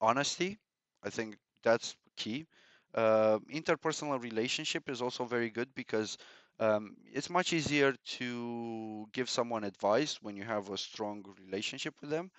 honesty, 0.01 0.57
I 1.03 1.09
think 1.09 1.37
that's 1.63 1.95
key. 2.17 2.45
Uh, 2.93 3.39
interpersonal 3.53 4.21
relationship 4.21 4.89
is 4.89 5.01
also 5.01 5.25
very 5.25 5.49
good 5.49 5.69
because 5.75 6.17
um, 6.59 6.95
it's 7.13 7.29
much 7.29 7.53
easier 7.53 7.95
to 8.19 9.07
give 9.13 9.29
someone 9.29 9.63
advice 9.63 10.19
when 10.21 10.37
you 10.37 10.43
have 10.43 10.69
a 10.69 10.77
strong 10.77 11.25
relationship 11.45 11.93
with 12.01 12.09
them 12.09 12.31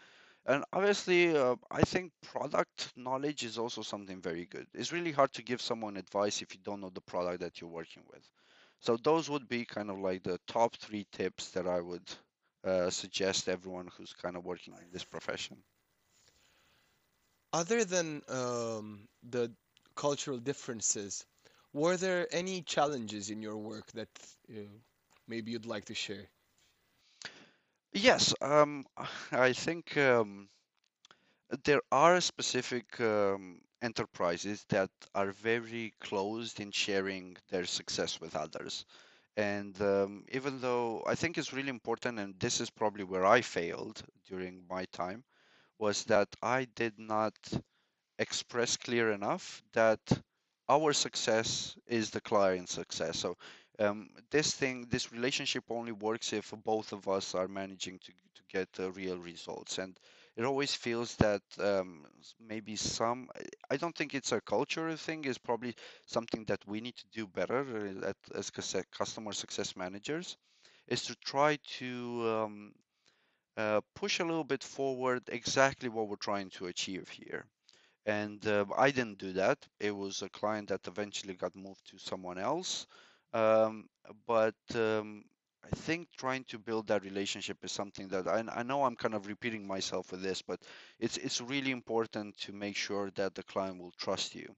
and 0.47 0.65
obviously, 0.73 1.37
uh, 1.37 1.57
I 1.71 1.83
think 1.83 2.13
product 2.23 2.93
knowledge 2.97 3.45
is 3.45 3.59
also 3.59 3.83
something 3.83 4.21
very 4.21 4.47
good. 4.47 4.67
It's 4.75 4.93
really 4.93 5.13
hard 5.13 5.33
to 5.35 5.43
give 5.43 5.61
someone 5.61 5.97
advice 5.97 6.43
if 6.43 6.55
you 6.55 6.61
don't 6.65 6.81
know 6.81 6.91
the 6.91 7.01
product 7.01 7.41
that 7.41 7.61
you're 7.61 7.71
working 7.71 8.05
with. 8.13 8.29
So 8.81 8.97
those 8.97 9.29
would 9.31 9.49
be 9.49 9.65
kind 9.65 9.91
of 9.91 9.99
like 9.99 10.23
the 10.23 10.39
top 10.47 10.77
three 10.77 11.07
tips 11.13 11.51
that 11.51 11.67
I 11.67 11.81
would 11.81 12.09
uh, 12.65 12.91
suggest 12.91 13.49
everyone 13.49 13.89
who's 13.97 14.13
kind 14.13 14.37
of 14.37 14.45
working 14.45 14.75
in 14.75 14.91
this 14.93 15.05
profession. 15.05 15.57
Other 17.53 17.85
than 17.85 18.23
um, 18.29 19.09
the 19.23 19.53
cultural 19.97 20.39
differences, 20.39 21.25
were 21.73 21.97
there 21.97 22.29
any 22.33 22.63
challenges 22.63 23.31
in 23.31 23.43
your 23.43 23.57
work 23.57 23.91
that 23.93 24.09
uh, 24.51 24.61
maybe 25.27 25.53
you'd 25.53 25.67
like 25.67 25.87
to 25.87 25.95
share? 25.95 26.29
Yes, 27.97 28.33
um, 28.41 28.85
I 29.33 29.53
think 29.53 29.97
um, 29.97 30.49
there 31.65 31.81
are 31.91 32.21
specific 32.21 33.01
um, 33.01 33.61
enterprises 33.83 34.65
that 34.69 34.91
are 35.15 35.33
very 35.33 35.93
closed 36.01 36.61
in 36.61 36.71
sharing 36.71 37.37
their 37.51 37.65
success 37.65 38.21
with 38.21 38.37
others. 38.37 38.85
And 39.37 39.81
um, 39.83 40.25
even 40.33 40.61
though 40.61 41.03
I 41.07 41.15
think 41.15 41.37
it's 41.37 41.53
really 41.53 41.69
important, 41.69 42.19
and 42.21 42.39
this 42.39 42.61
is 42.61 42.71
probably 42.71 43.05
where 43.05 43.27
I 43.27 43.41
failed 43.43 44.03
during 44.29 44.65
my 44.69 44.85
time, 44.93 45.25
was 45.79 46.05
that 46.05 46.29
I 46.43 46.67
did 46.77 46.99
not 46.99 47.35
express 48.19 48.77
clear 48.77 49.11
enough 49.13 49.63
that 49.73 50.01
our 50.69 50.93
success 50.93 51.77
is 51.87 52.11
the 52.11 52.21
client's 52.21 52.73
success. 52.73 53.19
So 53.19 53.37
um, 53.79 54.09
this 54.31 54.55
thing, 54.55 54.87
this 54.91 55.13
relationship 55.13 55.65
only 55.71 55.93
works 55.93 56.33
if 56.33 56.53
both 56.65 56.93
of 56.93 57.09
us 57.09 57.35
are 57.35 57.49
managing 57.49 57.99
to, 57.99 58.13
to 58.13 58.43
get 58.51 58.69
uh, 58.81 58.91
real 58.93 59.19
results. 59.19 59.79
And 59.79 59.99
it 60.37 60.45
always 60.45 60.75
feels 60.75 61.17
that 61.17 61.43
um, 61.61 62.05
maybe 62.41 62.77
some, 62.77 63.29
I 63.71 63.77
don't 63.77 63.97
think 63.97 64.15
it's 64.15 64.33
a 64.33 64.41
cultural 64.41 64.97
thing, 64.97 65.25
it's 65.25 65.39
probably 65.39 65.75
something 66.07 66.45
that 66.47 66.61
we 66.67 66.81
need 66.81 66.97
to 66.97 67.07
do 67.13 67.27
better 67.27 67.61
uh, 68.05 68.09
at, 68.09 68.17
as 68.35 68.51
customer 68.93 69.33
success 69.33 69.77
managers, 69.77 70.37
is 70.89 71.03
to 71.07 71.17
try 71.25 71.59
to 71.79 72.29
um, 72.29 72.73
uh, 73.57 73.81
push 73.95 74.21
a 74.21 74.25
little 74.25 74.45
bit 74.45 74.63
forward 74.63 75.23
exactly 75.29 75.89
what 75.89 76.09
we're 76.09 76.17
trying 76.17 76.51
to 76.51 76.67
achieve 76.67 77.09
here. 77.09 77.47
And 78.07 78.47
uh, 78.47 78.67
I 78.77 78.91
didn't 78.91 79.19
do 79.19 79.33
that. 79.35 79.59
It 79.81 79.95
was 79.97 80.23
a 80.23 80.29
client 80.29 80.69
that 80.69 80.87
eventually 80.87 81.35
got 81.35 81.57
moved 81.57 81.87
to 81.91 81.99
someone 81.99 82.39
else. 82.39 82.87
Um, 83.33 83.89
but 84.27 84.55
um, 84.75 85.25
I 85.65 85.75
think 85.77 86.09
trying 86.17 86.45
to 86.45 86.59
build 86.59 86.89
that 86.89 87.05
relationship 87.05 87.59
is 87.65 87.73
something 87.73 88.09
that 88.09 88.27
I, 88.29 88.45
I 88.55 88.63
know 88.63 88.85
I'm 88.85 88.97
kind 88.97 89.15
of 89.15 89.27
repeating 89.27 89.67
myself 89.67 90.13
with 90.13 90.23
this, 90.23 90.43
but 90.43 90.61
it's 91.01 91.17
it's 91.19 91.41
really 91.41 91.71
important 91.73 92.37
to 92.41 92.53
make 92.53 92.77
sure 92.77 93.11
that 93.17 93.35
the 93.35 93.43
client 93.43 93.81
will 93.81 93.93
trust 93.99 94.35
you. 94.35 94.55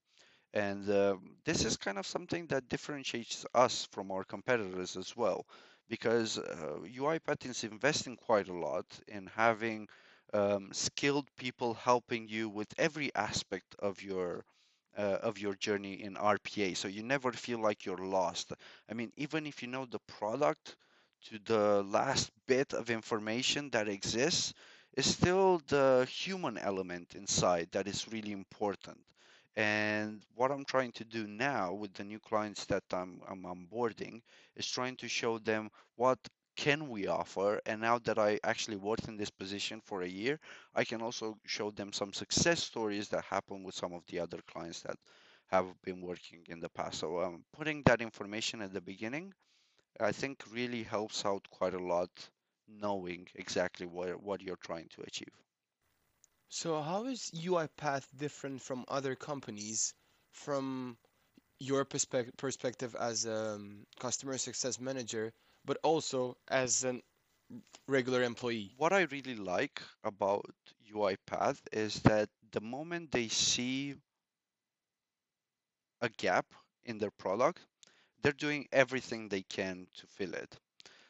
And 0.55 0.89
uh, 0.91 1.17
this 1.45 1.65
is 1.65 1.77
kind 1.77 1.99
of 1.99 2.07
something 2.07 2.47
that 2.49 2.69
differentiates 2.69 3.47
us 3.55 3.87
from 3.93 4.11
our 4.11 4.25
competitors 4.25 4.97
as 4.97 5.17
well, 5.17 5.47
because 5.89 6.39
uh, 6.39 6.79
UiPath 6.85 7.47
is 7.47 7.65
investing 7.65 8.17
quite 8.17 8.49
a 8.49 8.55
lot 8.55 8.87
in 9.09 9.27
having 9.35 9.89
um, 10.35 10.71
skilled 10.73 11.29
people 11.37 11.75
helping 11.75 12.29
you 12.29 12.49
with 12.49 12.73
every 12.79 13.11
aspect 13.15 13.75
of 13.79 14.03
your 14.03 14.45
uh, 14.99 15.19
of 15.23 15.39
your 15.39 15.55
journey 15.55 16.03
in 16.03 16.17
RPA. 16.17 16.75
So 16.75 16.89
you 16.89 17.03
never 17.05 17.33
feel 17.33 17.61
like 17.61 17.87
you're 17.87 17.99
lost. 17.99 18.53
I 18.91 18.95
mean, 18.95 19.13
even 19.17 19.47
if 19.47 19.63
you 19.63 19.69
know 19.69 19.87
the 19.87 20.01
product 20.01 20.77
to 21.31 21.39
the 21.47 21.83
last 21.85 22.31
bit 22.47 22.75
of 22.75 22.91
information 22.91 23.71
that 23.71 23.89
exists, 23.89 24.55
is 24.95 25.07
still 25.07 25.63
the 25.69 26.07
human 26.11 26.59
element 26.59 27.15
inside 27.15 27.69
that 27.73 27.89
is 27.89 28.09
really 28.13 28.33
important. 28.33 28.99
And 29.57 30.23
what 30.37 30.51
I'm 30.53 30.65
trying 30.65 30.93
to 30.93 31.05
do 31.05 31.27
now 31.27 31.73
with 31.75 31.95
the 31.95 32.05
new 32.05 32.21
clients 32.21 32.65
that 32.67 32.85
I'm, 32.93 33.21
I'm 33.29 33.43
onboarding 33.45 34.23
is 34.57 34.67
trying 34.71 34.97
to 34.97 35.09
show 35.09 35.39
them 35.39 35.71
what 35.97 36.19
can 36.59 36.89
we 36.91 37.07
offer? 37.07 37.61
And 37.67 37.81
now 37.81 37.99
that 38.01 38.19
i 38.19 38.41
actually 38.45 38.77
worked 38.77 39.09
in 39.09 39.17
this 39.17 39.31
position 39.31 39.81
for 39.89 40.03
a 40.03 40.09
year 40.23 40.39
i 40.75 40.85
can 40.85 41.01
also 41.07 41.39
show 41.47 41.71
them 41.71 41.93
some 41.93 42.13
success 42.13 42.61
stories 42.63 43.09
that 43.11 43.25
happen 43.25 43.63
with 43.65 43.77
some 43.77 43.93
of 43.95 44.03
the 44.09 44.19
other 44.21 44.41
clients 44.53 44.81
that 44.83 44.99
have 45.49 45.67
been 45.83 46.03
working 46.03 46.41
in 46.49 46.61
the 46.61 46.69
past. 46.69 46.99
So 46.99 47.23
um, 47.23 47.45
putting 47.57 47.83
that 47.85 48.03
information 48.03 48.61
at 48.63 48.73
the 48.73 48.81
beginning 48.93 49.33
i 50.01 50.13
think 50.13 50.35
really 50.53 50.83
helps 50.83 51.25
out 51.25 51.45
quite 51.59 51.75
a 51.75 51.87
lot 51.95 52.11
knowing 52.69 53.27
exactly 53.35 53.87
what, 53.87 54.23
what 54.23 54.43
you're 54.43 54.65
trying 54.71 54.89
to 54.95 55.03
achieve. 55.03 55.35
So 56.51 56.81
how 56.83 57.05
is 57.07 57.31
UiPath 57.35 58.07
different 58.17 58.61
from 58.63 58.85
other 58.89 59.15
companies 59.15 59.95
from 60.33 60.97
your 61.59 61.85
perspective 61.85 62.37
perspective 62.37 62.95
as 62.99 63.27
a 63.27 63.55
um, 63.55 63.87
customer 63.99 64.39
success 64.39 64.79
manager 64.81 65.33
but 65.69 65.79
also 65.85 66.37
as 66.49 66.85
a 66.85 67.01
regular 67.89 68.23
employee. 68.23 68.73
What 68.79 68.93
I 68.95 69.03
really 69.03 69.37
like 69.37 69.83
about 70.05 70.47
UiPath 70.95 71.61
is 71.73 72.01
that 72.03 72.31
the 72.53 72.63
moment 72.63 73.13
they 73.13 73.29
see 73.29 73.97
a 76.01 76.09
gap 76.09 76.47
in 76.85 76.99
their 76.99 77.11
product, 77.13 77.61
they're 78.23 78.33
doing 78.33 78.67
everything 78.73 79.29
they 79.29 79.43
can 79.43 79.87
to 79.99 80.07
fill 80.07 80.35
it. 80.35 80.57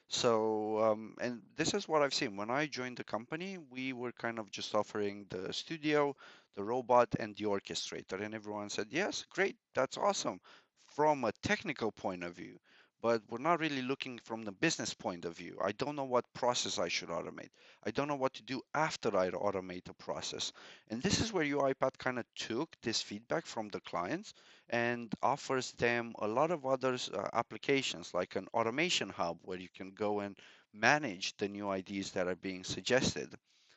So, 0.09 0.79
um, 0.85 1.17
and 1.21 1.43
this 1.57 1.75
is 1.75 1.89
what 1.89 2.03
I've 2.03 2.15
seen. 2.15 2.37
When 2.37 2.51
I 2.51 2.67
joined 2.67 2.99
the 2.99 3.05
company, 3.05 3.59
we 3.71 3.93
were 3.93 4.13
kind 4.13 4.39
of 4.39 4.51
just 4.51 4.75
offering 4.75 5.27
the 5.31 5.53
studio, 5.53 6.17
the 6.57 6.65
robot, 6.65 7.09
and 7.21 7.37
the 7.37 7.45
orchestrator. 7.47 8.21
And 8.23 8.35
everyone 8.35 8.71
said, 8.71 8.89
yes, 8.91 9.25
great, 9.31 9.57
that's 9.75 9.99
awesome 9.99 10.41
from 10.87 11.25
a 11.25 11.33
technical 11.43 11.93
point 11.93 12.25
of 12.25 12.35
view. 12.37 12.59
But 13.01 13.23
we're 13.29 13.39
not 13.39 13.61
really 13.61 13.83
looking 13.83 14.19
from 14.25 14.43
the 14.43 14.53
business 14.53 14.93
point 14.93 15.25
of 15.25 15.37
view. 15.37 15.59
I 15.63 15.73
don't 15.73 15.97
know 15.97 16.05
what 16.05 16.33
process 16.35 16.79
I 16.79 16.89
should 16.89 17.11
automate. 17.11 17.51
I 17.85 17.91
don't 17.93 18.09
know 18.09 18.17
what 18.17 18.35
to 18.35 18.43
do 18.43 18.61
after 18.75 19.17
I 19.17 19.31
automate 19.31 19.89
a 19.89 19.95
process. 19.95 20.53
And 20.89 21.01
this 21.03 21.21
is 21.21 21.33
where 21.33 21.45
UiPath 21.45 21.97
kind 21.99 22.19
of 22.19 22.25
took 22.35 22.69
this 22.83 23.01
feedback 23.01 23.47
from 23.47 23.69
the 23.69 23.81
clients 23.81 24.35
and 24.71 25.13
offers 25.23 25.73
them 25.73 26.13
a 26.19 26.27
lot 26.27 26.51
of 26.51 26.67
other 26.67 26.97
uh, 27.15 27.29
applications 27.33 28.13
like 28.15 28.37
an 28.37 28.49
automation 28.53 29.09
hub 29.09 29.39
where 29.43 29.59
you 29.59 29.69
can 29.75 29.93
go 29.93 30.21
and 30.21 30.37
manage 30.75 31.37
the 31.37 31.49
new 31.49 31.69
ideas 31.71 32.11
that 32.13 32.27
are 32.27 32.37
being 32.37 32.65
suggested. 32.65 33.33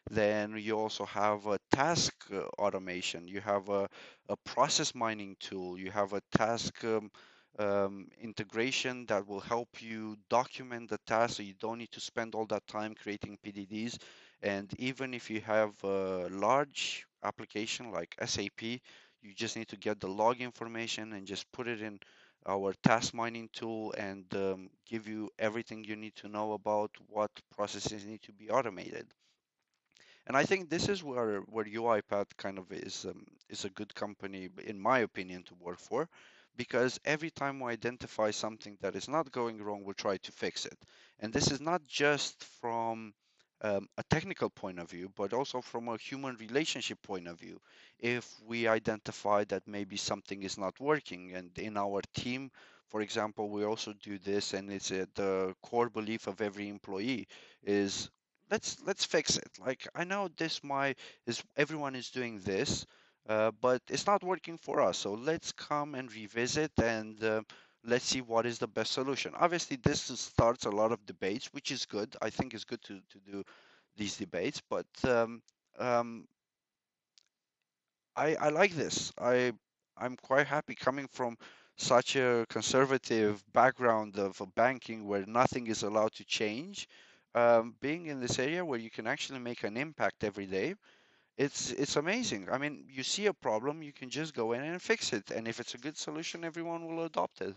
Then 0.09 0.57
you 0.57 0.77
also 0.77 1.05
have 1.05 1.45
a 1.45 1.59
task 1.71 2.13
uh, 2.33 2.41
automation, 2.59 3.27
you 3.27 3.39
have 3.41 3.69
a, 3.69 3.87
a 4.29 4.35
process 4.37 4.95
mining 4.95 5.37
tool, 5.39 5.77
you 5.77 5.91
have 5.91 6.13
a 6.13 6.21
task 6.35 6.83
um, 6.83 7.11
um, 7.59 8.09
integration 8.21 9.05
that 9.07 9.27
will 9.27 9.39
help 9.39 9.81
you 9.81 10.17
document 10.29 10.89
the 10.89 10.97
task 11.05 11.37
so 11.37 11.43
you 11.43 11.53
don't 11.59 11.77
need 11.79 11.91
to 11.91 11.99
spend 12.01 12.35
all 12.35 12.45
that 12.47 12.67
time 12.67 12.95
creating 12.95 13.37
PDDs. 13.43 13.97
And 14.41 14.71
even 14.79 15.13
if 15.13 15.29
you 15.29 15.41
have 15.41 15.71
a 15.83 16.27
large 16.29 17.05
application 17.23 17.91
like 17.91 18.15
SAP, 18.19 18.81
you 19.21 19.33
just 19.33 19.55
need 19.55 19.67
to 19.69 19.77
get 19.77 19.99
the 19.99 20.07
log 20.07 20.41
information 20.41 21.13
and 21.13 21.27
just 21.27 21.51
put 21.51 21.67
it 21.67 21.81
in 21.81 21.99
our 22.47 22.73
task 22.83 23.13
mining 23.13 23.49
tool 23.53 23.93
and 23.97 24.25
um, 24.35 24.69
give 24.87 25.07
you 25.07 25.29
everything 25.39 25.83
you 25.83 25.95
need 25.95 26.15
to 26.15 26.27
know 26.27 26.53
about 26.53 26.91
what 27.07 27.31
processes 27.55 28.05
need 28.05 28.21
to 28.23 28.31
be 28.33 28.49
automated. 28.49 29.07
And 30.25 30.35
I 30.35 30.43
think 30.45 30.69
this 30.69 30.89
is 30.89 31.03
where 31.03 31.41
where 31.41 31.65
UiPath 31.65 32.35
kind 32.37 32.57
of 32.57 32.71
is 32.71 33.05
um, 33.05 33.25
is 33.49 33.65
a 33.65 33.69
good 33.69 33.93
company, 33.93 34.49
in 34.63 34.79
my 34.79 34.99
opinion, 34.99 35.43
to 35.43 35.55
work 35.55 35.79
for, 35.79 36.09
because 36.55 36.99
every 37.05 37.29
time 37.31 37.59
we 37.59 37.71
identify 37.71 38.31
something 38.31 38.77
that 38.81 38.95
is 38.95 39.07
not 39.07 39.31
going 39.31 39.61
wrong, 39.61 39.83
we 39.83 39.93
try 39.93 40.17
to 40.17 40.31
fix 40.31 40.65
it. 40.65 40.77
And 41.19 41.33
this 41.33 41.51
is 41.51 41.61
not 41.61 41.85
just 41.87 42.43
from 42.61 43.13
um, 43.61 43.87
a 43.97 44.03
technical 44.03 44.49
point 44.49 44.79
of 44.79 44.89
view, 44.89 45.11
but 45.15 45.33
also 45.33 45.61
from 45.61 45.87
a 45.87 45.97
human 45.97 46.35
relationship 46.37 47.01
point 47.03 47.27
of 47.27 47.39
view. 47.39 47.59
If 47.99 48.27
we 48.45 48.67
identify 48.67 49.43
that 49.45 49.67
maybe 49.67 49.97
something 49.97 50.43
is 50.43 50.57
not 50.57 50.79
working, 50.79 51.33
and 51.33 51.55
in 51.57 51.77
our 51.77 52.01
team, 52.13 52.51
for 52.89 53.01
example, 53.01 53.49
we 53.49 53.63
also 53.63 53.93
do 54.01 54.17
this, 54.17 54.53
and 54.53 54.71
it's 54.71 54.91
uh, 54.91 55.05
the 55.15 55.55
core 55.61 55.89
belief 55.89 56.27
of 56.27 56.41
every 56.41 56.67
employee 56.69 57.27
is 57.63 58.09
let's 58.49 58.77
let's 58.85 59.05
fix 59.05 59.37
it. 59.37 59.49
Like 59.59 59.87
I 59.95 60.03
know 60.03 60.27
this 60.37 60.63
my 60.63 60.95
is 61.27 61.43
everyone 61.55 61.95
is 61.95 62.09
doing 62.09 62.39
this, 62.39 62.85
uh, 63.29 63.51
but 63.61 63.81
it's 63.89 64.07
not 64.07 64.23
working 64.23 64.57
for 64.57 64.81
us. 64.81 64.97
So 64.97 65.13
let's 65.13 65.51
come 65.51 65.95
and 65.95 66.11
revisit 66.13 66.71
and 66.81 67.23
uh, 67.23 67.41
let's 67.85 68.05
see 68.05 68.21
what 68.21 68.45
is 68.45 68.59
the 68.59 68.67
best 68.67 68.91
solution. 68.91 69.33
Obviously, 69.35 69.77
this 69.77 70.01
starts 70.01 70.65
a 70.65 70.71
lot 70.71 70.91
of 70.91 71.05
debates, 71.05 71.47
which 71.53 71.71
is 71.71 71.85
good. 71.85 72.15
I 72.21 72.29
think 72.29 72.53
it's 72.53 72.65
good 72.65 72.81
to 72.83 72.99
to 73.11 73.19
do 73.31 73.43
these 73.97 74.17
debates, 74.17 74.61
but 74.69 74.87
um, 75.05 75.41
um, 75.79 76.27
I 78.15 78.35
I 78.35 78.49
like 78.49 78.73
this. 78.73 79.11
I 79.17 79.53
I'm 79.97 80.15
quite 80.17 80.47
happy 80.47 80.75
coming 80.75 81.07
from 81.07 81.37
such 81.77 82.15
a 82.15 82.45
conservative 82.49 83.43
background 83.53 84.17
of 84.17 84.41
banking 84.55 85.05
where 85.07 85.25
nothing 85.25 85.67
is 85.67 85.83
allowed 85.83 86.13
to 86.13 86.25
change 86.25 86.87
um, 87.35 87.75
being 87.81 88.05
in 88.07 88.19
this 88.19 88.39
area 88.39 88.63
where 88.65 88.79
you 88.79 88.89
can 88.89 89.07
actually 89.07 89.39
make 89.39 89.63
an 89.63 89.77
impact 89.77 90.23
every 90.23 90.45
day, 90.45 90.75
it's 91.37 91.71
it's 91.71 91.95
amazing. 91.95 92.49
I 92.51 92.57
mean, 92.57 92.85
you 92.89 93.03
see 93.03 93.25
a 93.27 93.33
problem, 93.33 93.81
you 93.83 93.93
can 93.93 94.09
just 94.09 94.33
go 94.33 94.53
in 94.53 94.61
and 94.63 94.81
fix 94.81 95.13
it, 95.13 95.31
and 95.31 95.47
if 95.47 95.59
it's 95.59 95.73
a 95.75 95.77
good 95.77 95.97
solution, 95.97 96.43
everyone 96.43 96.85
will 96.87 97.03
adopt 97.05 97.41
it. 97.41 97.55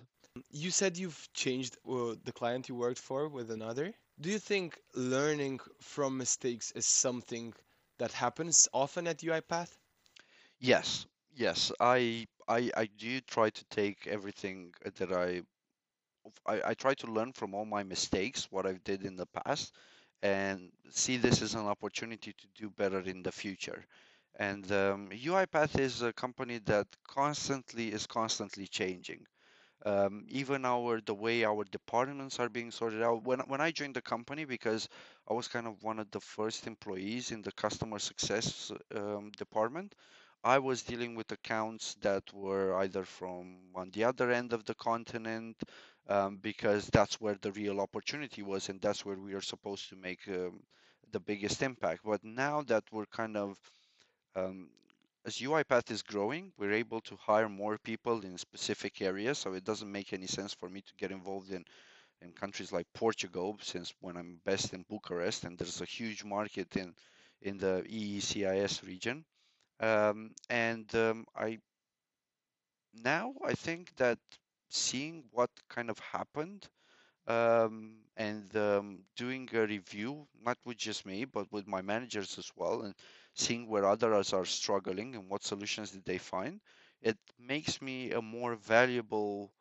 You 0.50 0.70
said 0.70 0.96
you've 0.96 1.28
changed 1.34 1.76
uh, 1.88 2.14
the 2.24 2.32
client 2.32 2.68
you 2.68 2.74
worked 2.74 2.98
for 2.98 3.28
with 3.28 3.50
another. 3.50 3.94
Do 4.20 4.30
you 4.30 4.38
think 4.38 4.80
learning 4.94 5.60
from 5.80 6.16
mistakes 6.18 6.70
is 6.72 6.86
something 6.86 7.54
that 7.98 8.12
happens 8.12 8.68
often 8.72 9.06
at 9.06 9.18
UiPath? 9.18 9.76
Yes, 10.60 11.06
yes, 11.32 11.70
I 11.80 12.26
I 12.48 12.70
I 12.76 12.86
do 12.86 13.20
try 13.20 13.50
to 13.50 13.64
take 13.66 14.06
everything 14.06 14.74
that 14.96 15.12
I 15.12 15.42
I, 16.46 16.70
I 16.70 16.74
try 16.74 16.94
to 16.94 17.06
learn 17.06 17.32
from 17.32 17.54
all 17.54 17.64
my 17.66 17.82
mistakes, 17.82 18.50
what 18.50 18.66
I 18.66 18.72
did 18.84 19.04
in 19.04 19.16
the 19.16 19.26
past, 19.26 19.74
and 20.24 20.72
see 20.90 21.18
this 21.18 21.42
as 21.42 21.54
an 21.54 21.66
opportunity 21.68 22.34
to 22.34 22.48
do 22.56 22.70
better 22.70 23.00
in 23.00 23.22
the 23.22 23.32
future. 23.32 23.86
And 24.38 24.70
um, 24.72 25.10
UiPath 25.10 25.78
is 25.78 26.02
a 26.02 26.12
company 26.12 26.58
that 26.66 26.88
constantly 27.08 27.92
is 27.92 28.06
constantly 28.06 28.66
changing. 28.68 29.26
Um, 29.86 30.26
even 30.28 30.64
our 30.64 31.00
the 31.00 31.14
way 31.14 31.44
our 31.44 31.64
departments 31.64 32.40
are 32.40 32.48
being 32.50 32.70
sorted 32.72 33.02
out. 33.02 33.24
When 33.24 33.40
when 33.52 33.60
I 33.60 33.70
joined 33.72 33.94
the 33.96 34.02
company, 34.02 34.44
because 34.46 34.88
I 35.30 35.34
was 35.34 35.48
kind 35.48 35.66
of 35.68 35.82
one 35.82 36.00
of 36.00 36.10
the 36.10 36.20
first 36.20 36.66
employees 36.66 37.32
in 37.32 37.42
the 37.42 37.52
customer 37.52 37.98
success 38.00 38.72
um, 38.96 39.30
department, 39.36 39.94
I 40.44 40.58
was 40.58 40.82
dealing 40.82 41.14
with 41.16 41.32
accounts 41.32 41.96
that 42.02 42.24
were 42.32 42.76
either 42.78 43.04
from 43.04 43.58
on 43.74 43.90
the 43.92 44.04
other 44.04 44.30
end 44.30 44.52
of 44.54 44.64
the 44.64 44.74
continent, 44.74 45.56
um, 46.08 46.38
because 46.42 46.86
that's 46.88 47.20
where 47.20 47.36
the 47.42 47.52
real 47.52 47.80
opportunity 47.80 48.42
was, 48.42 48.68
and 48.68 48.80
that's 48.80 49.04
where 49.04 49.16
we 49.18 49.34
are 49.34 49.40
supposed 49.42 49.88
to 49.90 49.96
make 49.96 50.20
um, 50.28 50.62
the 51.12 51.20
biggest 51.20 51.62
impact. 51.62 52.02
But 52.04 52.24
now 52.24 52.62
that 52.64 52.84
we're 52.92 53.06
kind 53.06 53.36
of 53.36 53.58
um, 54.36 54.68
as 55.26 55.36
UiPath 55.38 55.90
is 55.90 56.02
growing, 56.02 56.52
we're 56.58 56.72
able 56.72 57.00
to 57.02 57.16
hire 57.16 57.48
more 57.48 57.78
people 57.78 58.20
in 58.24 58.38
specific 58.38 59.00
areas. 59.02 59.38
So 59.38 59.54
it 59.54 59.64
doesn't 59.64 59.90
make 59.90 60.12
any 60.12 60.26
sense 60.26 60.54
for 60.54 60.68
me 60.68 60.82
to 60.82 60.94
get 60.98 61.10
involved 61.12 61.50
in 61.52 61.64
in 62.22 62.32
countries 62.32 62.72
like 62.72 62.86
Portugal, 62.94 63.58
since 63.62 63.94
when 64.00 64.16
I'm 64.16 64.40
best 64.44 64.72
in 64.74 64.84
Bucharest, 64.88 65.44
and 65.44 65.58
there's 65.58 65.82
a 65.82 65.86
huge 65.86 66.24
market 66.24 66.76
in 66.76 66.94
in 67.42 67.58
the 67.58 67.84
EECIS 67.88 68.86
region. 68.86 69.24
Um, 69.80 70.32
and 70.50 70.94
um, 70.96 71.26
I 71.36 71.58
now 72.94 73.34
I 73.44 73.54
think 73.54 73.94
that 73.96 74.18
seeing 74.70 75.24
what 75.32 75.50
kind 75.68 75.90
of 75.90 75.98
happened 76.00 76.68
um, 77.26 77.96
and 78.16 78.54
um, 78.56 79.00
doing 79.16 79.48
a 79.54 79.66
review, 79.66 80.26
not 80.44 80.58
with 80.64 80.76
just 80.78 81.06
me, 81.06 81.24
but 81.24 81.50
with 81.52 81.66
my 81.66 81.82
managers 81.82 82.38
as 82.38 82.50
well, 82.56 82.82
and 82.82 82.94
seeing 83.34 83.68
where 83.68 83.86
others 83.86 84.32
are 84.32 84.44
struggling 84.44 85.14
and 85.16 85.28
what 85.28 85.44
solutions 85.44 85.90
did 85.90 86.04
they 86.04 86.18
find, 86.18 86.60
it 87.02 87.18
makes 87.38 87.82
me 87.82 88.12
a 88.12 88.22
more 88.22 88.56
valuable 88.56 89.52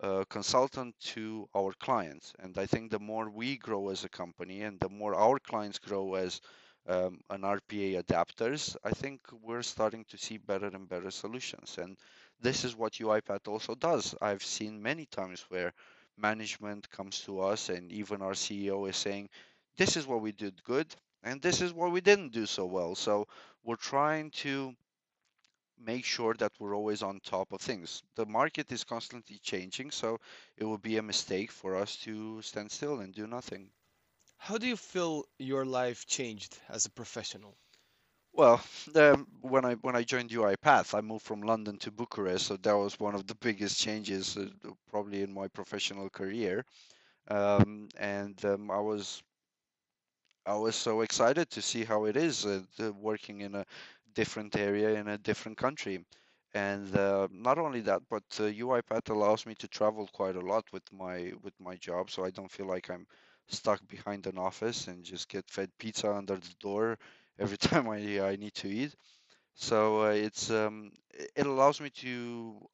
uh, 0.00 0.24
consultant 0.28 0.94
to 1.00 1.48
our 1.56 1.72
clients. 1.80 2.32
And 2.40 2.58
I 2.58 2.66
think 2.66 2.90
the 2.90 2.98
more 2.98 3.30
we 3.30 3.56
grow 3.56 3.88
as 3.88 4.04
a 4.04 4.08
company 4.08 4.62
and 4.62 4.78
the 4.80 4.88
more 4.88 5.14
our 5.14 5.38
clients 5.38 5.78
grow 5.78 6.14
as 6.14 6.40
um, 6.88 7.20
an 7.30 7.44
RPA 7.44 8.02
adapters, 8.02 8.76
I 8.84 8.90
think 8.90 9.20
we're 9.42 9.62
starting 9.62 10.04
to 10.10 10.18
see 10.18 10.38
better 10.38 10.66
and 10.66 10.88
better 10.88 11.10
solutions. 11.10 11.78
And 11.78 11.96
this 12.42 12.64
is 12.64 12.76
what 12.76 12.94
UiPath 12.94 13.48
also 13.48 13.74
does. 13.74 14.14
I've 14.20 14.42
seen 14.42 14.82
many 14.82 15.06
times 15.06 15.44
where 15.48 15.72
management 16.18 16.90
comes 16.90 17.20
to 17.20 17.40
us 17.40 17.68
and 17.68 17.90
even 17.92 18.20
our 18.20 18.32
CEO 18.32 18.88
is 18.88 18.96
saying, 18.96 19.28
this 19.76 19.96
is 19.96 20.06
what 20.06 20.20
we 20.20 20.32
did 20.32 20.62
good 20.64 20.94
and 21.22 21.40
this 21.40 21.60
is 21.60 21.72
what 21.72 21.92
we 21.92 22.00
didn't 22.00 22.32
do 22.32 22.46
so 22.46 22.66
well. 22.66 22.94
So 22.94 23.28
we're 23.62 23.76
trying 23.76 24.30
to 24.42 24.74
make 25.84 26.04
sure 26.04 26.34
that 26.34 26.52
we're 26.58 26.76
always 26.76 27.02
on 27.02 27.20
top 27.20 27.52
of 27.52 27.60
things. 27.60 28.02
The 28.16 28.26
market 28.26 28.70
is 28.72 28.84
constantly 28.84 29.38
changing, 29.38 29.90
so 29.90 30.18
it 30.56 30.64
would 30.64 30.82
be 30.82 30.96
a 30.96 31.02
mistake 31.02 31.50
for 31.50 31.76
us 31.76 31.96
to 31.98 32.42
stand 32.42 32.70
still 32.70 33.00
and 33.00 33.14
do 33.14 33.26
nothing. 33.26 33.70
How 34.36 34.58
do 34.58 34.66
you 34.66 34.76
feel 34.76 35.24
your 35.38 35.64
life 35.64 36.06
changed 36.06 36.58
as 36.68 36.86
a 36.86 36.90
professional? 36.90 37.56
Well, 38.34 38.58
when 39.40 39.64
I 39.64 39.74
when 39.74 39.96
I 39.96 40.02
joined 40.02 40.30
UiPath, 40.30 40.92
I 40.94 41.00
moved 41.00 41.24
from 41.24 41.40
London 41.42 41.78
to 41.78 41.90
Bucharest, 41.90 42.46
so 42.46 42.56
that 42.58 42.72
was 42.76 42.98
one 43.00 43.14
of 43.14 43.26
the 43.26 43.34
biggest 43.36 43.78
changes 43.80 44.36
uh, 44.36 44.48
probably 44.90 45.22
in 45.22 45.32
my 45.32 45.48
professional 45.48 46.10
career. 46.10 46.64
Um, 47.28 47.88
and 47.98 48.44
um, 48.44 48.70
I 48.70 48.80
was 48.80 49.22
I 50.46 50.54
was 50.54 50.76
so 50.76 51.00
excited 51.00 51.50
to 51.50 51.62
see 51.62 51.82
how 51.84 52.04
it 52.04 52.16
is 52.16 52.46
uh, 52.46 52.62
working 52.94 53.40
in 53.40 53.54
a 53.56 53.66
different 54.14 54.54
area 54.56 54.90
in 55.00 55.08
a 55.08 55.18
different 55.18 55.58
country. 55.58 56.04
And 56.54 56.94
uh, 56.96 57.26
not 57.32 57.58
only 57.58 57.80
that, 57.82 58.02
but 58.10 58.22
uh, 58.38 58.42
UiPath 58.44 59.08
allows 59.10 59.46
me 59.46 59.54
to 59.56 59.66
travel 59.68 60.08
quite 60.12 60.36
a 60.36 60.40
lot 60.52 60.64
with 60.72 60.82
my 60.92 61.32
with 61.42 61.54
my 61.58 61.74
job, 61.76 62.10
so 62.10 62.24
I 62.24 62.30
don't 62.30 62.50
feel 62.50 62.66
like 62.66 62.88
I'm 62.90 63.06
stuck 63.48 63.80
behind 63.88 64.26
an 64.28 64.38
office 64.38 64.86
and 64.88 65.02
just 65.04 65.28
get 65.28 65.48
fed 65.50 65.70
pizza 65.78 66.12
under 66.12 66.36
the 66.36 66.54
door 66.60 66.98
every 67.42 67.58
time 67.68 67.88
I 67.88 68.00
I 68.32 68.36
need 68.36 68.54
to 68.62 68.68
eat. 68.68 68.94
So 69.54 69.78
uh, 70.06 70.10
it's 70.26 70.50
um, 70.50 70.92
it 71.36 71.46
allows 71.46 71.80
me 71.80 71.90
to 72.04 72.12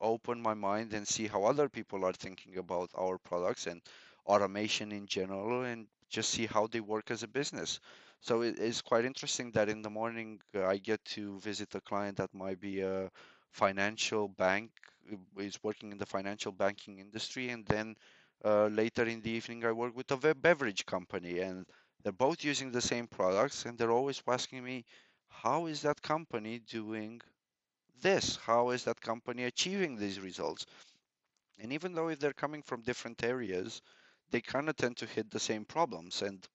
open 0.00 0.40
my 0.42 0.54
mind 0.54 0.94
and 0.94 1.06
see 1.08 1.26
how 1.28 1.44
other 1.44 1.68
people 1.68 2.04
are 2.04 2.12
thinking 2.24 2.58
about 2.58 2.90
our 2.96 3.18
products 3.18 3.66
and 3.66 3.82
automation 4.26 4.92
in 4.92 5.06
general, 5.06 5.62
and 5.64 5.86
just 6.10 6.30
see 6.30 6.46
how 6.46 6.66
they 6.68 6.80
work 6.80 7.10
as 7.10 7.22
a 7.22 7.28
business. 7.28 7.80
So 8.20 8.42
it 8.42 8.58
is 8.58 8.82
quite 8.82 9.04
interesting 9.04 9.52
that 9.52 9.68
in 9.68 9.82
the 9.82 9.90
morning 9.90 10.40
uh, 10.54 10.66
I 10.66 10.78
get 10.78 11.04
to 11.16 11.38
visit 11.40 11.74
a 11.74 11.80
client 11.80 12.16
that 12.18 12.34
might 12.34 12.60
be 12.60 12.80
a 12.80 13.10
financial 13.52 14.28
bank, 14.28 14.70
uh, 15.12 15.40
is 15.42 15.58
working 15.62 15.92
in 15.92 15.98
the 15.98 16.06
financial 16.06 16.52
banking 16.52 16.98
industry, 16.98 17.50
and 17.50 17.64
then 17.66 17.96
uh, 18.44 18.66
later 18.66 19.04
in 19.04 19.20
the 19.22 19.30
evening 19.30 19.64
I 19.64 19.72
work 19.72 19.96
with 19.96 20.10
a 20.12 20.34
beverage 20.34 20.86
company, 20.86 21.40
and 21.40 21.66
they're 22.02 22.12
both 22.12 22.44
using 22.44 22.70
the 22.70 22.80
same 22.80 23.06
products, 23.06 23.64
and 23.64 23.76
they're 23.76 23.92
always 23.92 24.22
asking 24.26 24.64
me 24.64 24.84
how 25.28 25.66
is 25.66 25.82
that 25.82 26.02
company 26.02 26.60
doing 26.60 27.20
this? 28.00 28.36
How 28.36 28.70
is 28.70 28.84
that 28.84 29.00
company 29.00 29.44
achieving 29.44 29.96
these 29.96 30.20
results? 30.20 30.66
And 31.58 31.72
even 31.72 31.94
though 31.94 32.08
if 32.08 32.18
they're 32.18 32.32
coming 32.32 32.62
from 32.62 32.82
different 32.82 33.22
areas, 33.24 33.82
they 34.30 34.40
kind 34.40 34.68
of 34.68 34.76
tend 34.76 34.96
to 34.98 35.06
hit 35.06 35.30
the 35.30 35.40
same 35.40 35.64
problems 35.64 36.22
and 36.22 36.46